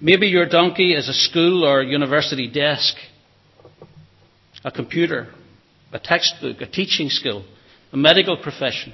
Maybe 0.00 0.26
your 0.26 0.46
donkey 0.46 0.94
is 0.94 1.08
a 1.08 1.12
school 1.12 1.64
or 1.64 1.82
university 1.82 2.48
desk, 2.50 2.96
a 4.64 4.70
computer, 4.70 5.28
a 5.92 5.98
textbook, 5.98 6.60
a 6.60 6.66
teaching 6.66 7.08
skill, 7.08 7.44
a 7.92 7.96
medical 7.96 8.36
profession, 8.36 8.92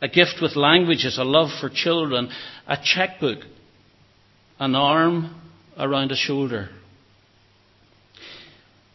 a 0.00 0.08
gift 0.08 0.36
with 0.40 0.56
languages, 0.56 1.18
a 1.18 1.24
love 1.24 1.50
for 1.60 1.68
children, 1.68 2.30
a 2.66 2.76
checkbook, 2.82 3.40
an 4.58 4.74
arm 4.74 5.40
around 5.78 6.12
a 6.12 6.16
shoulder. 6.16 6.70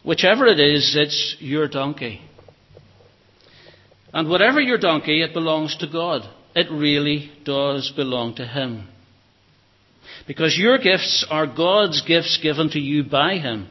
Whichever 0.04 0.46
it 0.46 0.60
is, 0.60 0.94
it's 0.98 1.36
your 1.40 1.66
donkey. 1.66 2.20
And 4.12 4.28
whatever 4.28 4.60
your 4.60 4.78
donkey, 4.78 5.22
it 5.22 5.32
belongs 5.32 5.76
to 5.78 5.86
God. 5.86 6.22
It 6.54 6.70
really 6.70 7.32
does 7.44 7.92
belong 7.96 8.36
to 8.36 8.46
Him. 8.46 8.86
Because 10.26 10.56
your 10.58 10.78
gifts 10.78 11.26
are 11.28 11.46
God's 11.46 12.02
gifts 12.02 12.38
given 12.42 12.68
to 12.70 12.78
you 12.78 13.02
by 13.02 13.38
Him, 13.38 13.66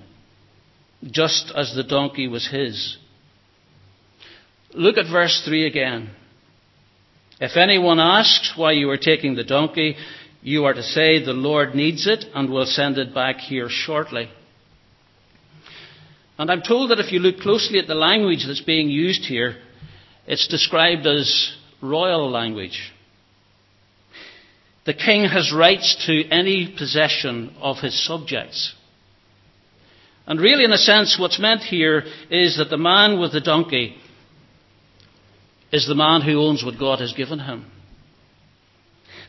just 1.05 1.53
as 1.55 1.73
the 1.75 1.83
donkey 1.83 2.27
was 2.27 2.47
His. 2.47 2.97
Look 4.73 4.97
at 4.97 5.11
verse 5.11 5.43
3 5.45 5.67
again. 5.67 6.09
If 7.39 7.57
anyone 7.57 7.99
asks 7.99 8.53
why 8.55 8.71
you 8.71 8.89
are 8.89 8.97
taking 8.97 9.35
the 9.35 9.43
donkey, 9.43 9.95
you 10.41 10.65
are 10.65 10.73
to 10.73 10.83
say, 10.83 11.23
The 11.23 11.33
Lord 11.33 11.75
needs 11.75 12.07
it 12.07 12.25
and 12.33 12.49
will 12.49 12.65
send 12.65 12.97
it 12.97 13.13
back 13.13 13.37
here 13.37 13.67
shortly. 13.69 14.29
And 16.37 16.49
I'm 16.49 16.61
told 16.61 16.89
that 16.89 16.99
if 16.99 17.11
you 17.11 17.19
look 17.19 17.37
closely 17.37 17.79
at 17.79 17.87
the 17.87 17.95
language 17.95 18.45
that's 18.45 18.61
being 18.61 18.89
used 18.89 19.25
here, 19.25 19.55
it's 20.25 20.47
described 20.47 21.05
as 21.05 21.55
royal 21.81 22.29
language. 22.29 22.91
The 24.85 24.93
king 24.93 25.25
has 25.25 25.53
rights 25.53 26.05
to 26.07 26.27
any 26.29 26.73
possession 26.77 27.55
of 27.61 27.77
his 27.77 28.05
subjects. 28.05 28.73
And 30.25 30.39
really, 30.39 30.63
in 30.63 30.71
a 30.71 30.77
sense, 30.77 31.17
what's 31.19 31.39
meant 31.39 31.61
here 31.61 32.03
is 32.29 32.57
that 32.57 32.69
the 32.69 32.77
man 32.77 33.19
with 33.19 33.33
the 33.33 33.41
donkey 33.41 33.95
is 35.71 35.87
the 35.87 35.95
man 35.95 36.21
who 36.21 36.39
owns 36.39 36.63
what 36.63 36.79
God 36.79 36.99
has 36.99 37.13
given 37.13 37.39
him. 37.39 37.65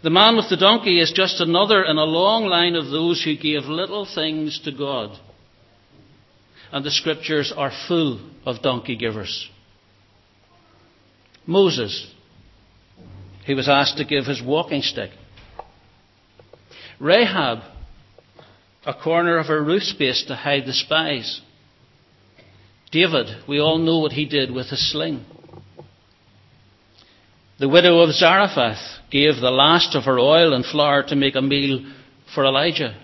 The 0.02 0.10
man 0.10 0.36
with 0.36 0.50
the 0.50 0.56
donkey 0.56 1.00
is 1.00 1.12
just 1.12 1.40
another 1.40 1.82
in 1.82 1.96
a 1.96 2.04
long 2.04 2.44
line 2.44 2.74
of 2.74 2.90
those 2.90 3.22
who 3.24 3.36
gave 3.36 3.64
little 3.64 4.06
things 4.06 4.60
to 4.64 4.72
God. 4.72 5.18
And 6.72 6.84
the 6.84 6.90
scriptures 6.90 7.52
are 7.56 7.72
full 7.88 8.20
of 8.44 8.62
donkey 8.62 8.96
givers. 8.96 9.48
Moses, 11.46 12.12
he 13.44 13.54
was 13.54 13.68
asked 13.68 13.98
to 13.98 14.04
give 14.04 14.24
his 14.24 14.42
walking 14.42 14.82
stick. 14.82 15.10
Rahab, 16.98 17.60
a 18.86 18.94
corner 18.94 19.38
of 19.38 19.46
her 19.46 19.62
roof 19.62 19.82
space 19.82 20.24
to 20.28 20.36
hide 20.36 20.66
the 20.66 20.72
spies. 20.72 21.40
David, 22.90 23.26
we 23.48 23.60
all 23.60 23.78
know 23.78 23.98
what 23.98 24.12
he 24.12 24.24
did 24.24 24.50
with 24.50 24.68
his 24.68 24.90
sling. 24.92 25.24
The 27.58 27.68
widow 27.68 28.00
of 28.00 28.12
Zarephath 28.12 29.00
gave 29.10 29.36
the 29.36 29.50
last 29.50 29.94
of 29.94 30.04
her 30.04 30.18
oil 30.18 30.54
and 30.54 30.64
flour 30.64 31.02
to 31.04 31.16
make 31.16 31.34
a 31.34 31.42
meal 31.42 31.84
for 32.34 32.44
Elijah. 32.44 32.96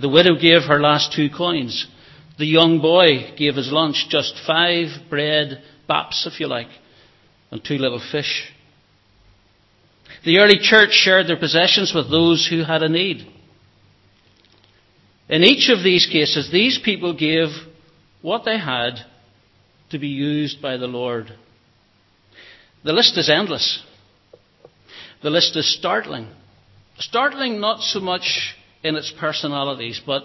The 0.00 0.08
widow 0.08 0.36
gave 0.36 0.62
her 0.62 0.80
last 0.80 1.12
two 1.12 1.28
coins. 1.28 1.86
The 2.38 2.46
young 2.46 2.80
boy 2.80 3.34
gave 3.36 3.56
his 3.56 3.72
lunch, 3.72 4.06
just 4.08 4.34
five 4.46 4.88
bread 5.10 5.62
baps, 5.88 6.26
if 6.26 6.38
you 6.38 6.46
like, 6.46 6.68
and 7.50 7.62
two 7.62 7.78
little 7.78 8.00
fish. 8.12 8.52
The 10.24 10.38
early 10.38 10.58
church 10.60 10.92
shared 10.92 11.26
their 11.26 11.38
possessions 11.38 11.92
with 11.92 12.10
those 12.10 12.46
who 12.48 12.62
had 12.62 12.82
a 12.82 12.88
need. 12.88 13.26
In 15.28 15.42
each 15.42 15.68
of 15.68 15.82
these 15.82 16.06
cases, 16.06 16.50
these 16.50 16.78
people 16.82 17.12
gave 17.12 17.48
what 18.22 18.44
they 18.44 18.58
had 18.58 19.00
to 19.90 19.98
be 19.98 20.08
used 20.08 20.62
by 20.62 20.76
the 20.76 20.86
Lord. 20.86 21.32
The 22.84 22.92
list 22.92 23.18
is 23.18 23.28
endless. 23.28 23.82
The 25.22 25.30
list 25.30 25.56
is 25.56 25.76
startling. 25.76 26.28
Startling 26.98 27.60
not 27.60 27.80
so 27.80 28.00
much 28.00 28.54
in 28.82 28.96
its 28.96 29.12
personalities, 29.18 30.00
but 30.04 30.22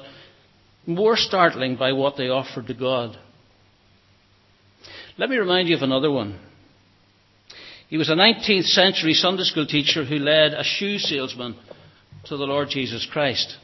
more 0.86 1.16
startling 1.16 1.76
by 1.76 1.94
what 1.94 2.18
they 2.18 2.30
offered 2.30 2.68
to 2.68 2.74
God. 2.74 3.18
Let 5.18 5.30
me 5.30 5.38
remind 5.38 5.70
you 5.70 5.76
of 5.76 5.82
another 5.82 6.12
one. 6.12 6.40
He 7.88 7.98
was 7.98 8.10
a 8.10 8.16
19th 8.16 8.66
century 8.66 9.14
Sunday 9.14 9.44
school 9.44 9.68
teacher 9.68 10.04
who 10.04 10.16
led 10.16 10.54
a 10.54 10.64
shoe 10.64 10.98
salesman 10.98 11.56
to 12.26 12.38
the 12.38 12.46
Lord 12.46 12.70
Jesus 12.70 13.08
Christ. 13.12 13.56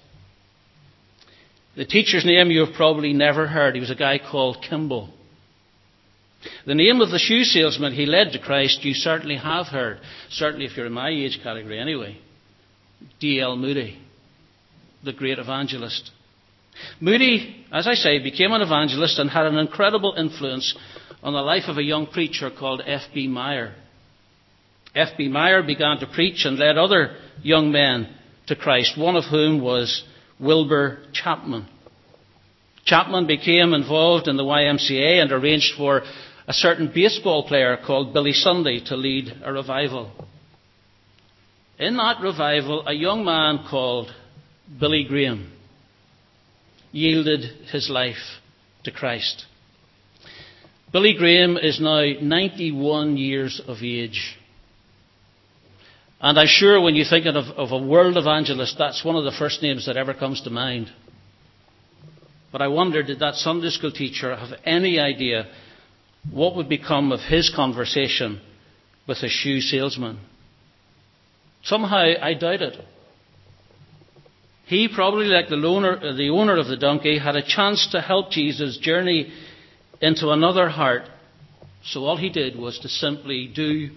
The 1.76 1.86
teacher's 1.86 2.26
name 2.26 2.52
you 2.52 2.66
have 2.66 2.76
probably 2.76 3.14
never 3.14 3.48
heard. 3.48 3.74
He 3.74 3.80
was 3.80 3.90
a 3.90 3.96
guy 3.96 4.20
called 4.20 4.64
Kimball. 4.68 5.10
The 6.66 6.76
name 6.76 7.02
of 7.02 7.10
the 7.10 7.20
shoe 7.20 7.44
salesman 7.44 7.94
he 7.94 8.06
led 8.06 8.32
to 8.32 8.40
Christ 8.40 8.84
you 8.84 8.94
certainly 8.94 9.36
have 9.38 9.68
heard, 9.68 10.00
certainly 10.30 10.66
if 10.66 10.78
you're 10.78 10.86
in 10.86 10.94
my 10.94 11.10
age 11.10 11.40
category 11.44 11.80
anyway. 11.80 12.18
D.L. 13.20 13.56
Moody, 13.56 13.98
the 15.04 15.14
great 15.14 15.40
evangelist. 15.40 16.12
Moody, 17.00 17.66
as 17.72 17.88
I 17.88 17.94
say, 17.94 18.20
became 18.20 18.52
an 18.52 18.62
evangelist 18.62 19.20
and 19.20 19.30
had 19.30 19.46
an 19.46 19.58
incredible 19.58 20.14
influence 20.18 20.76
on 21.24 21.34
the 21.34 21.42
life 21.42 21.64
of 21.68 21.78
a 21.78 21.84
young 21.84 22.08
preacher 22.08 22.50
called 22.50 22.82
F.B. 22.86 23.28
Meyer. 23.28 23.74
F.B. 24.96 25.30
Meyer 25.30 25.64
began 25.64 25.98
to 26.00 26.08
preach 26.08 26.46
and 26.46 26.58
led 26.58 26.78
other 26.78 27.16
young 27.44 27.72
men 27.72 28.10
to 28.48 28.56
Christ, 28.56 28.98
one 28.98 29.16
of 29.16 29.26
whom 29.26 29.62
was 29.62 30.04
Wilbur 30.40 31.00
Chapman. 31.14 31.68
Chapman 32.86 33.28
became 33.28 33.74
involved 33.74 34.28
in 34.28 34.38
the 34.38 34.44
YMCA 34.44 35.22
and 35.22 35.32
arranged 35.32 35.76
for 35.78 36.02
a 36.48 36.54
certain 36.54 36.92
baseball 36.94 37.48
player 37.48 37.78
called 37.86 38.14
Billy 38.14 38.34
Sunday 38.34 38.80
to 38.86 38.96
lead 38.96 39.32
a 39.44 39.54
revival. 39.54 40.12
In 41.78 41.96
that 41.98 42.22
revival, 42.22 42.88
a 42.88 42.94
young 42.94 43.24
man 43.24 43.66
called 43.70 44.12
Billy 44.80 45.06
Graham 45.08 45.52
yielded 46.92 47.44
his 47.72 47.90
life 47.90 48.40
to 48.84 48.92
Christ. 48.92 49.46
Billy 50.92 51.14
Graham 51.18 51.58
is 51.58 51.80
now 51.80 52.04
91 52.20 53.18
years 53.18 53.62
of 53.68 53.78
age. 53.84 54.38
And 56.22 56.38
I'm 56.38 56.48
sure 56.48 56.82
when 56.82 56.96
you 56.96 57.06
think 57.06 57.26
of, 57.28 57.36
of, 57.36 57.72
a 57.72 57.78
world 57.78 58.18
evangelist, 58.18 58.76
that's 58.78 59.06
one 59.06 59.16
of 59.16 59.24
the 59.24 59.38
first 59.38 59.62
names 59.62 59.86
that 59.86 59.98
ever 59.98 60.14
comes 60.14 60.42
to 60.42 60.50
mind. 60.50 60.92
But 62.52 62.62
I 62.62 62.68
wonder, 62.68 63.04
did 63.04 63.20
that 63.20 63.36
Sunday 63.36 63.70
school 63.70 63.92
teacher 63.92 64.36
have 64.36 64.60
any 64.66 65.00
idea 65.00 65.48
what 66.32 66.56
would 66.56 66.68
become 66.68 67.12
of 67.12 67.22
his 67.22 67.52
conversation 67.56 68.42
with 69.08 69.20
a 69.20 69.30
shoe 69.30 69.62
salesman? 69.62 70.20
Somehow, 71.64 72.14
I 72.22 72.34
doubt 72.34 72.62
it. 72.62 72.86
He 74.70 74.88
probably, 74.88 75.26
like 75.26 75.50
the 75.50 75.56
owner, 75.56 76.14
the 76.14 76.30
owner 76.30 76.56
of 76.56 76.68
the 76.68 76.78
donkey, 76.78 77.18
had 77.18 77.36
a 77.36 77.42
chance 77.42 77.88
to 77.92 78.02
help 78.02 78.30
Jesus 78.30 78.78
journey 78.78 79.34
into 80.00 80.30
another 80.30 80.70
heart. 80.70 81.10
So 81.84 82.06
all 82.06 82.18
he 82.18 82.30
did 82.30 82.56
was 82.56 82.78
to 82.80 82.88
simply 82.88 83.52
do 83.54 83.90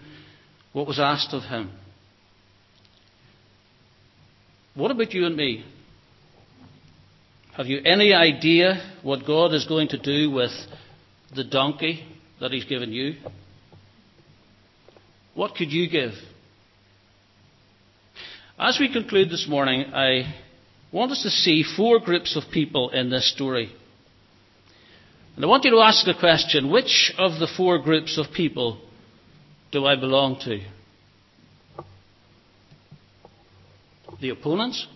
what 0.72 0.86
was 0.86 0.98
asked 0.98 1.34
of 1.34 1.42
him. 1.42 1.72
What 4.74 4.90
about 4.90 5.12
you 5.12 5.26
and 5.26 5.36
me? 5.36 5.62
Have 7.54 7.66
you 7.66 7.82
any 7.84 8.14
idea 8.14 8.82
what 9.02 9.26
God 9.26 9.52
is 9.52 9.66
going 9.66 9.88
to 9.88 9.98
do 9.98 10.30
with 10.30 10.52
the 11.36 11.44
donkey 11.44 12.02
that 12.40 12.50
He's 12.50 12.64
given 12.64 12.92
you? 12.92 13.16
What 15.34 15.54
could 15.54 15.70
you 15.70 15.90
give? 15.90 16.12
As 18.58 18.78
we 18.80 18.90
conclude 18.90 19.28
this 19.28 19.46
morning, 19.46 19.92
I 19.92 20.34
I 20.92 20.96
want 20.96 21.12
us 21.12 21.22
to 21.22 21.30
see 21.30 21.62
four 21.62 22.00
groups 22.00 22.36
of 22.36 22.50
people 22.52 22.90
in 22.90 23.08
this 23.08 23.30
story. 23.32 23.72
And 25.36 25.44
I 25.44 25.48
want 25.48 25.64
you 25.64 25.70
to 25.70 25.80
ask 25.80 26.04
the 26.04 26.14
question 26.14 26.70
which 26.70 27.14
of 27.16 27.38
the 27.40 27.46
four 27.46 27.78
groups 27.78 28.18
of 28.18 28.32
people 28.34 28.78
do 29.70 29.86
I 29.86 29.96
belong 29.96 30.38
to? 30.40 30.60
The 34.20 34.28
opponents? 34.28 34.86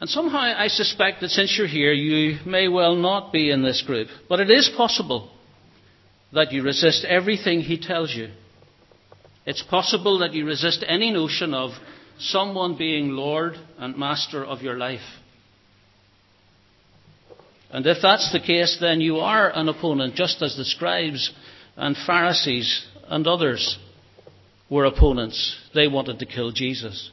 And 0.00 0.08
somehow 0.08 0.38
I 0.38 0.68
suspect 0.68 1.20
that 1.22 1.30
since 1.30 1.58
you're 1.58 1.66
here, 1.66 1.92
you 1.92 2.38
may 2.46 2.68
well 2.68 2.94
not 2.94 3.32
be 3.32 3.50
in 3.50 3.64
this 3.64 3.82
group. 3.82 4.06
But 4.28 4.38
it 4.38 4.50
is 4.50 4.70
possible 4.76 5.30
that 6.32 6.52
you 6.52 6.62
resist 6.62 7.04
everything 7.04 7.60
he 7.60 7.80
tells 7.80 8.14
you. 8.14 8.28
It's 9.44 9.62
possible 9.62 10.20
that 10.20 10.34
you 10.34 10.46
resist 10.46 10.84
any 10.86 11.10
notion 11.10 11.52
of 11.54 11.72
someone 12.18 12.76
being 12.76 13.10
Lord 13.10 13.54
and 13.78 13.96
Master 13.96 14.44
of 14.44 14.62
your 14.62 14.76
life. 14.76 15.00
And 17.70 17.86
if 17.86 17.98
that's 18.00 18.32
the 18.32 18.40
case, 18.40 18.78
then 18.80 19.00
you 19.00 19.18
are 19.18 19.50
an 19.50 19.68
opponent, 19.68 20.14
just 20.14 20.42
as 20.42 20.56
the 20.56 20.64
scribes 20.64 21.32
and 21.76 21.96
Pharisees 22.06 22.86
and 23.08 23.26
others 23.26 23.78
were 24.70 24.84
opponents. 24.84 25.56
They 25.74 25.88
wanted 25.88 26.18
to 26.18 26.26
kill 26.26 26.52
Jesus. 26.52 27.10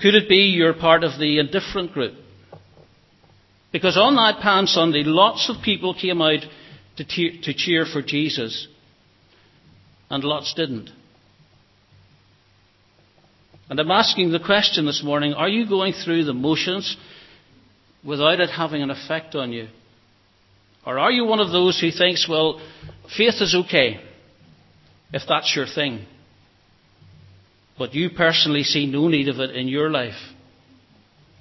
Could 0.00 0.14
it 0.14 0.28
be 0.28 0.52
you're 0.54 0.74
part 0.74 1.04
of 1.04 1.18
the 1.18 1.38
indifferent 1.38 1.92
group? 1.92 2.14
Because 3.72 3.96
on 3.96 4.14
that 4.16 4.40
Palm 4.40 4.66
Sunday, 4.66 5.02
lots 5.04 5.50
of 5.50 5.62
people 5.62 5.94
came 5.94 6.20
out 6.20 6.40
to, 6.96 7.04
te- 7.04 7.40
to 7.42 7.54
cheer 7.54 7.86
for 7.86 8.02
Jesus, 8.02 8.68
and 10.10 10.22
lots 10.22 10.54
didn't. 10.54 10.90
And 13.70 13.80
I'm 13.80 13.90
asking 13.90 14.30
the 14.30 14.40
question 14.40 14.86
this 14.86 15.02
morning 15.02 15.34
are 15.34 15.48
you 15.48 15.68
going 15.68 15.92
through 15.92 16.24
the 16.24 16.34
motions 16.34 16.96
without 18.04 18.40
it 18.40 18.50
having 18.50 18.82
an 18.82 18.90
effect 18.90 19.34
on 19.34 19.52
you? 19.52 19.68
Or 20.86 20.98
are 20.98 21.10
you 21.10 21.24
one 21.24 21.40
of 21.40 21.50
those 21.50 21.80
who 21.80 21.90
thinks, 21.90 22.28
well, 22.28 22.60
faith 23.16 23.40
is 23.40 23.54
okay 23.54 24.00
if 25.12 25.22
that's 25.26 25.54
your 25.56 25.66
thing? 25.66 26.04
but 27.78 27.94
you 27.94 28.10
personally 28.10 28.62
see 28.62 28.86
no 28.86 29.08
need 29.08 29.28
of 29.28 29.40
it 29.40 29.54
in 29.54 29.68
your 29.68 29.90
life. 29.90 30.18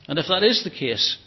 And 0.07 0.17
if 0.19 0.27
that 0.27 0.43
is 0.43 0.63
the 0.63 0.69
case, 0.69 1.17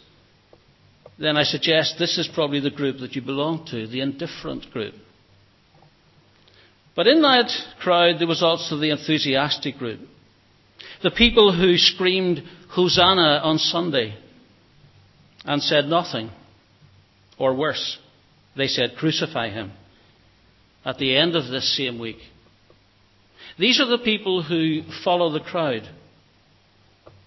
then 1.17 1.37
I 1.37 1.43
suggest 1.43 1.95
this 1.97 2.17
is 2.17 2.27
probably 2.27 2.59
the 2.59 2.69
group 2.69 2.99
that 2.99 3.15
you 3.15 3.21
belong 3.21 3.65
to, 3.67 3.87
the 3.87 4.01
indifferent 4.01 4.69
group. 4.71 4.93
But 6.95 7.07
in 7.07 7.21
that 7.21 7.51
crowd, 7.79 8.19
there 8.19 8.27
was 8.27 8.43
also 8.43 8.77
the 8.77 8.91
enthusiastic 8.91 9.77
group. 9.77 10.01
The 11.03 11.11
people 11.11 11.53
who 11.53 11.77
screamed 11.77 12.43
Hosanna 12.69 13.41
on 13.43 13.59
Sunday 13.59 14.15
and 15.45 15.61
said 15.61 15.85
nothing. 15.85 16.31
Or 17.39 17.55
worse, 17.55 17.97
they 18.55 18.67
said, 18.67 18.95
Crucify 18.97 19.49
him. 19.49 19.71
At 20.83 20.97
the 20.97 21.15
end 21.15 21.35
of 21.35 21.47
this 21.47 21.75
same 21.77 21.99
week. 21.99 22.17
These 23.59 23.79
are 23.79 23.87
the 23.87 24.03
people 24.03 24.41
who 24.43 24.81
follow 25.03 25.31
the 25.31 25.39
crowd. 25.39 25.87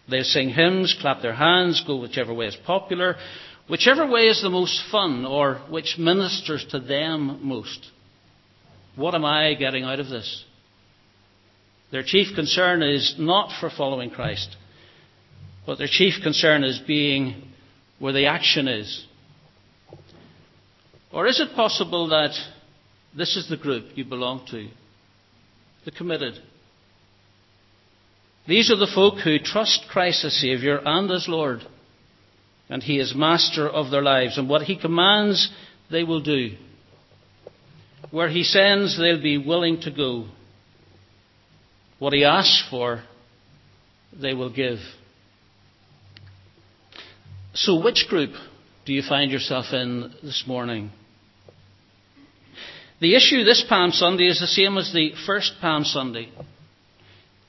They 0.08 0.22
sing 0.22 0.50
hymns, 0.50 0.96
clap 1.00 1.22
their 1.22 1.34
hands, 1.34 1.82
go 1.86 1.96
whichever 1.96 2.34
way 2.34 2.46
is 2.46 2.56
popular, 2.66 3.16
whichever 3.68 4.06
way 4.06 4.22
is 4.22 4.42
the 4.42 4.50
most 4.50 4.82
fun 4.90 5.24
or 5.24 5.56
which 5.70 5.96
ministers 5.98 6.64
to 6.70 6.80
them 6.80 7.40
most. 7.42 7.86
What 8.96 9.14
am 9.14 9.24
I 9.24 9.54
getting 9.54 9.84
out 9.84 10.00
of 10.00 10.08
this? 10.08 10.44
Their 11.90 12.02
chief 12.02 12.34
concern 12.34 12.82
is 12.82 13.16
not 13.18 13.50
for 13.60 13.70
following 13.70 14.10
Christ, 14.10 14.56
but 15.66 15.78
their 15.78 15.88
chief 15.88 16.14
concern 16.22 16.64
is 16.64 16.78
being 16.78 17.42
where 17.98 18.12
the 18.12 18.26
action 18.26 18.68
is. 18.68 19.06
Or 21.12 21.26
is 21.26 21.40
it 21.40 21.56
possible 21.56 22.08
that 22.08 22.38
this 23.16 23.36
is 23.36 23.48
the 23.48 23.56
group 23.56 23.86
you 23.96 24.04
belong 24.04 24.46
to? 24.50 24.68
the 25.84 25.90
committed. 25.90 26.34
These 28.46 28.70
are 28.70 28.76
the 28.76 28.90
folk 28.92 29.18
who 29.22 29.38
trust 29.38 29.86
Christ 29.90 30.24
as 30.24 30.34
Saviour 30.34 30.80
and 30.84 31.10
as 31.10 31.28
Lord, 31.28 31.60
and 32.68 32.82
He 32.82 32.98
is 32.98 33.14
Master 33.14 33.68
of 33.68 33.90
their 33.90 34.02
lives, 34.02 34.38
and 34.38 34.48
what 34.48 34.62
He 34.62 34.78
commands, 34.78 35.50
they 35.90 36.04
will 36.04 36.20
do. 36.20 36.56
Where 38.10 38.28
He 38.28 38.42
sends, 38.42 38.98
they'll 38.98 39.22
be 39.22 39.38
willing 39.38 39.80
to 39.82 39.90
go. 39.90 40.26
What 42.00 42.14
He 42.14 42.24
asks 42.24 42.66
for, 42.68 43.02
they 44.18 44.34
will 44.34 44.50
give. 44.50 44.78
So, 47.52 47.80
which 47.84 48.06
group 48.08 48.30
do 48.86 48.92
you 48.92 49.02
find 49.02 49.30
yourself 49.30 49.66
in 49.72 50.12
this 50.22 50.44
morning? 50.46 50.90
The 53.00 53.14
issue 53.14 53.44
this 53.44 53.62
Palm 53.68 53.92
Sunday 53.92 54.28
is 54.28 54.40
the 54.40 54.46
same 54.46 54.78
as 54.78 54.92
the 54.92 55.12
first 55.26 55.54
Palm 55.60 55.84
Sunday. 55.84 56.30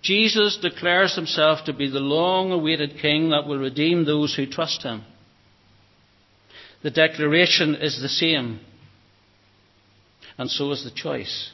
Jesus 0.02 0.58
declares 0.62 1.16
himself 1.16 1.66
to 1.66 1.74
be 1.74 1.90
the 1.90 2.00
long 2.00 2.52
awaited 2.52 3.00
King 3.02 3.30
that 3.30 3.48
will 3.48 3.58
redeem 3.58 4.04
those 4.04 4.36
who 4.36 4.46
trust 4.46 4.84
him. 4.84 5.04
The 6.84 6.92
declaration 6.92 7.76
is 7.76 8.02
the 8.02 8.10
same, 8.10 8.60
and 10.38 10.52
so 10.52 10.72
is 10.72 10.84
the 10.84 10.92
choice. 10.92 11.52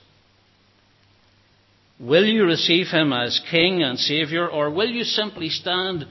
Will 1.99 2.25
you 2.25 2.45
receive 2.45 2.87
him 2.87 3.11
as 3.11 3.41
King 3.49 3.81
and 3.81 3.97
Saviour, 3.97 4.47
or 4.47 4.69
will 4.69 4.89
you 4.89 5.03
simply 5.03 5.49
stand 5.49 6.05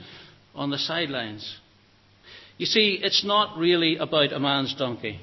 on 0.53 0.69
the 0.69 0.77
sidelines? 0.77 1.57
You 2.57 2.65
see, 2.65 2.99
it's 3.01 3.23
not 3.23 3.57
really 3.57 3.97
about 3.97 4.33
a 4.33 4.39
man's 4.39 4.75
donkey. 4.75 5.19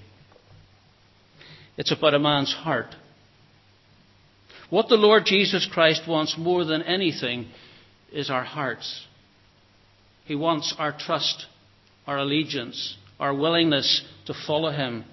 It's 1.76 1.92
about 1.92 2.14
a 2.14 2.18
man's 2.18 2.52
heart. 2.52 2.94
What 4.70 4.88
the 4.88 4.96
Lord 4.96 5.24
Jesus 5.26 5.68
Christ 5.70 6.02
wants 6.08 6.36
more 6.38 6.64
than 6.64 6.82
anything 6.82 7.48
is 8.12 8.30
our 8.30 8.44
hearts. 8.44 9.06
He 10.24 10.34
wants 10.34 10.74
our 10.78 10.96
trust, 10.96 11.46
our 12.06 12.18
allegiance, 12.18 12.96
our 13.20 13.34
willingness 13.34 14.02
to 14.26 14.34
follow 14.46 14.70
Him. 14.70 15.04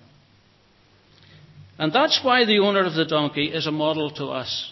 And 1.78 1.92
that's 1.92 2.22
why 2.24 2.46
the 2.46 2.60
owner 2.60 2.86
of 2.86 2.94
the 2.94 3.06
donkey 3.06 3.48
is 3.48 3.68
a 3.68 3.72
model 3.72 4.12
to 4.12 4.28
us. 4.28 4.72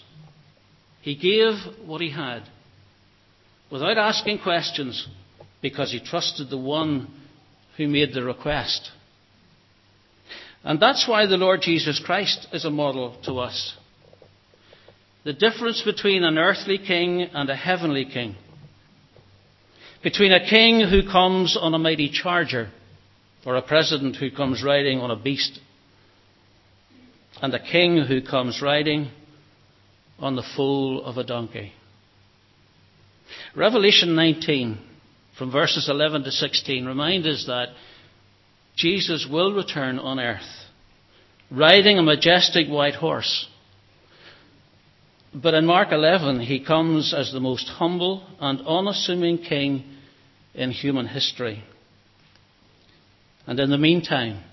He 1.09 1.15
gave 1.15 1.55
what 1.87 2.01
he 2.01 2.11
had 2.11 2.43
without 3.71 3.97
asking 3.97 4.41
questions 4.43 5.07
because 5.59 5.91
he 5.91 5.99
trusted 5.99 6.51
the 6.51 6.57
one 6.59 7.07
who 7.77 7.87
made 7.87 8.13
the 8.13 8.21
request. 8.21 8.91
And 10.63 10.79
that's 10.79 11.07
why 11.07 11.25
the 11.25 11.37
Lord 11.37 11.61
Jesus 11.63 11.99
Christ 11.99 12.45
is 12.53 12.63
a 12.63 12.69
model 12.69 13.17
to 13.23 13.39
us. 13.39 13.73
The 15.23 15.33
difference 15.33 15.81
between 15.81 16.23
an 16.23 16.37
earthly 16.37 16.77
king 16.77 17.23
and 17.23 17.49
a 17.49 17.55
heavenly 17.55 18.05
king. 18.05 18.35
Between 20.03 20.31
a 20.31 20.47
king 20.47 20.87
who 20.87 21.09
comes 21.11 21.57
on 21.59 21.73
a 21.73 21.79
mighty 21.79 22.11
charger 22.11 22.69
or 23.47 23.55
a 23.55 23.63
president 23.63 24.17
who 24.17 24.29
comes 24.29 24.63
riding 24.63 24.99
on 24.99 25.09
a 25.09 25.15
beast 25.15 25.59
and 27.41 27.51
a 27.55 27.59
king 27.59 27.97
who 27.97 28.21
comes 28.21 28.61
riding 28.61 29.09
on 30.19 30.35
the 30.35 30.43
foal 30.55 31.03
of 31.03 31.17
a 31.17 31.23
donkey. 31.23 31.73
Revelation 33.55 34.15
19, 34.15 34.77
from 35.37 35.51
verses 35.51 35.87
11 35.89 36.23
to 36.23 36.31
16, 36.31 36.85
reminds 36.85 37.27
us 37.27 37.45
that 37.47 37.69
Jesus 38.75 39.27
will 39.29 39.53
return 39.53 39.99
on 39.99 40.19
earth, 40.19 40.41
riding 41.51 41.97
a 41.97 42.03
majestic 42.03 42.67
white 42.67 42.95
horse. 42.95 43.47
But 45.33 45.53
in 45.53 45.65
Mark 45.65 45.89
11, 45.91 46.39
he 46.41 46.63
comes 46.63 47.13
as 47.13 47.31
the 47.31 47.39
most 47.39 47.67
humble 47.67 48.25
and 48.39 48.61
unassuming 48.61 49.39
king 49.39 49.83
in 50.53 50.71
human 50.71 51.07
history. 51.07 51.63
And 53.45 53.59
in 53.59 53.69
the 53.69 53.77
meantime, 53.77 54.43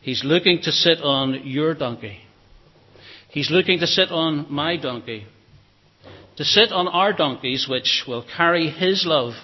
he's 0.00 0.22
looking 0.24 0.60
to 0.62 0.72
sit 0.72 1.00
on 1.02 1.46
your 1.46 1.74
donkey. 1.74 2.23
He's 3.34 3.50
looking 3.50 3.80
to 3.80 3.86
sit 3.88 4.12
on 4.12 4.46
my 4.48 4.76
donkey. 4.76 5.26
To 6.36 6.44
sit 6.44 6.70
on 6.70 6.86
our 6.86 7.12
donkeys, 7.12 7.66
which 7.68 8.04
will 8.06 8.24
carry 8.36 8.70
his 8.70 9.04
love 9.04 9.34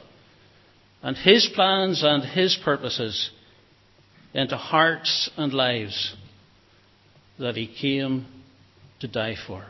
and 1.02 1.16
his 1.16 1.50
plans 1.56 2.04
and 2.04 2.22
his 2.22 2.56
purposes 2.62 3.30
into 4.32 4.56
hearts 4.56 5.28
and 5.36 5.52
lives 5.52 6.14
that 7.40 7.56
he 7.56 7.66
came 7.66 8.26
to 9.00 9.08
die 9.08 9.34
for. 9.44 9.64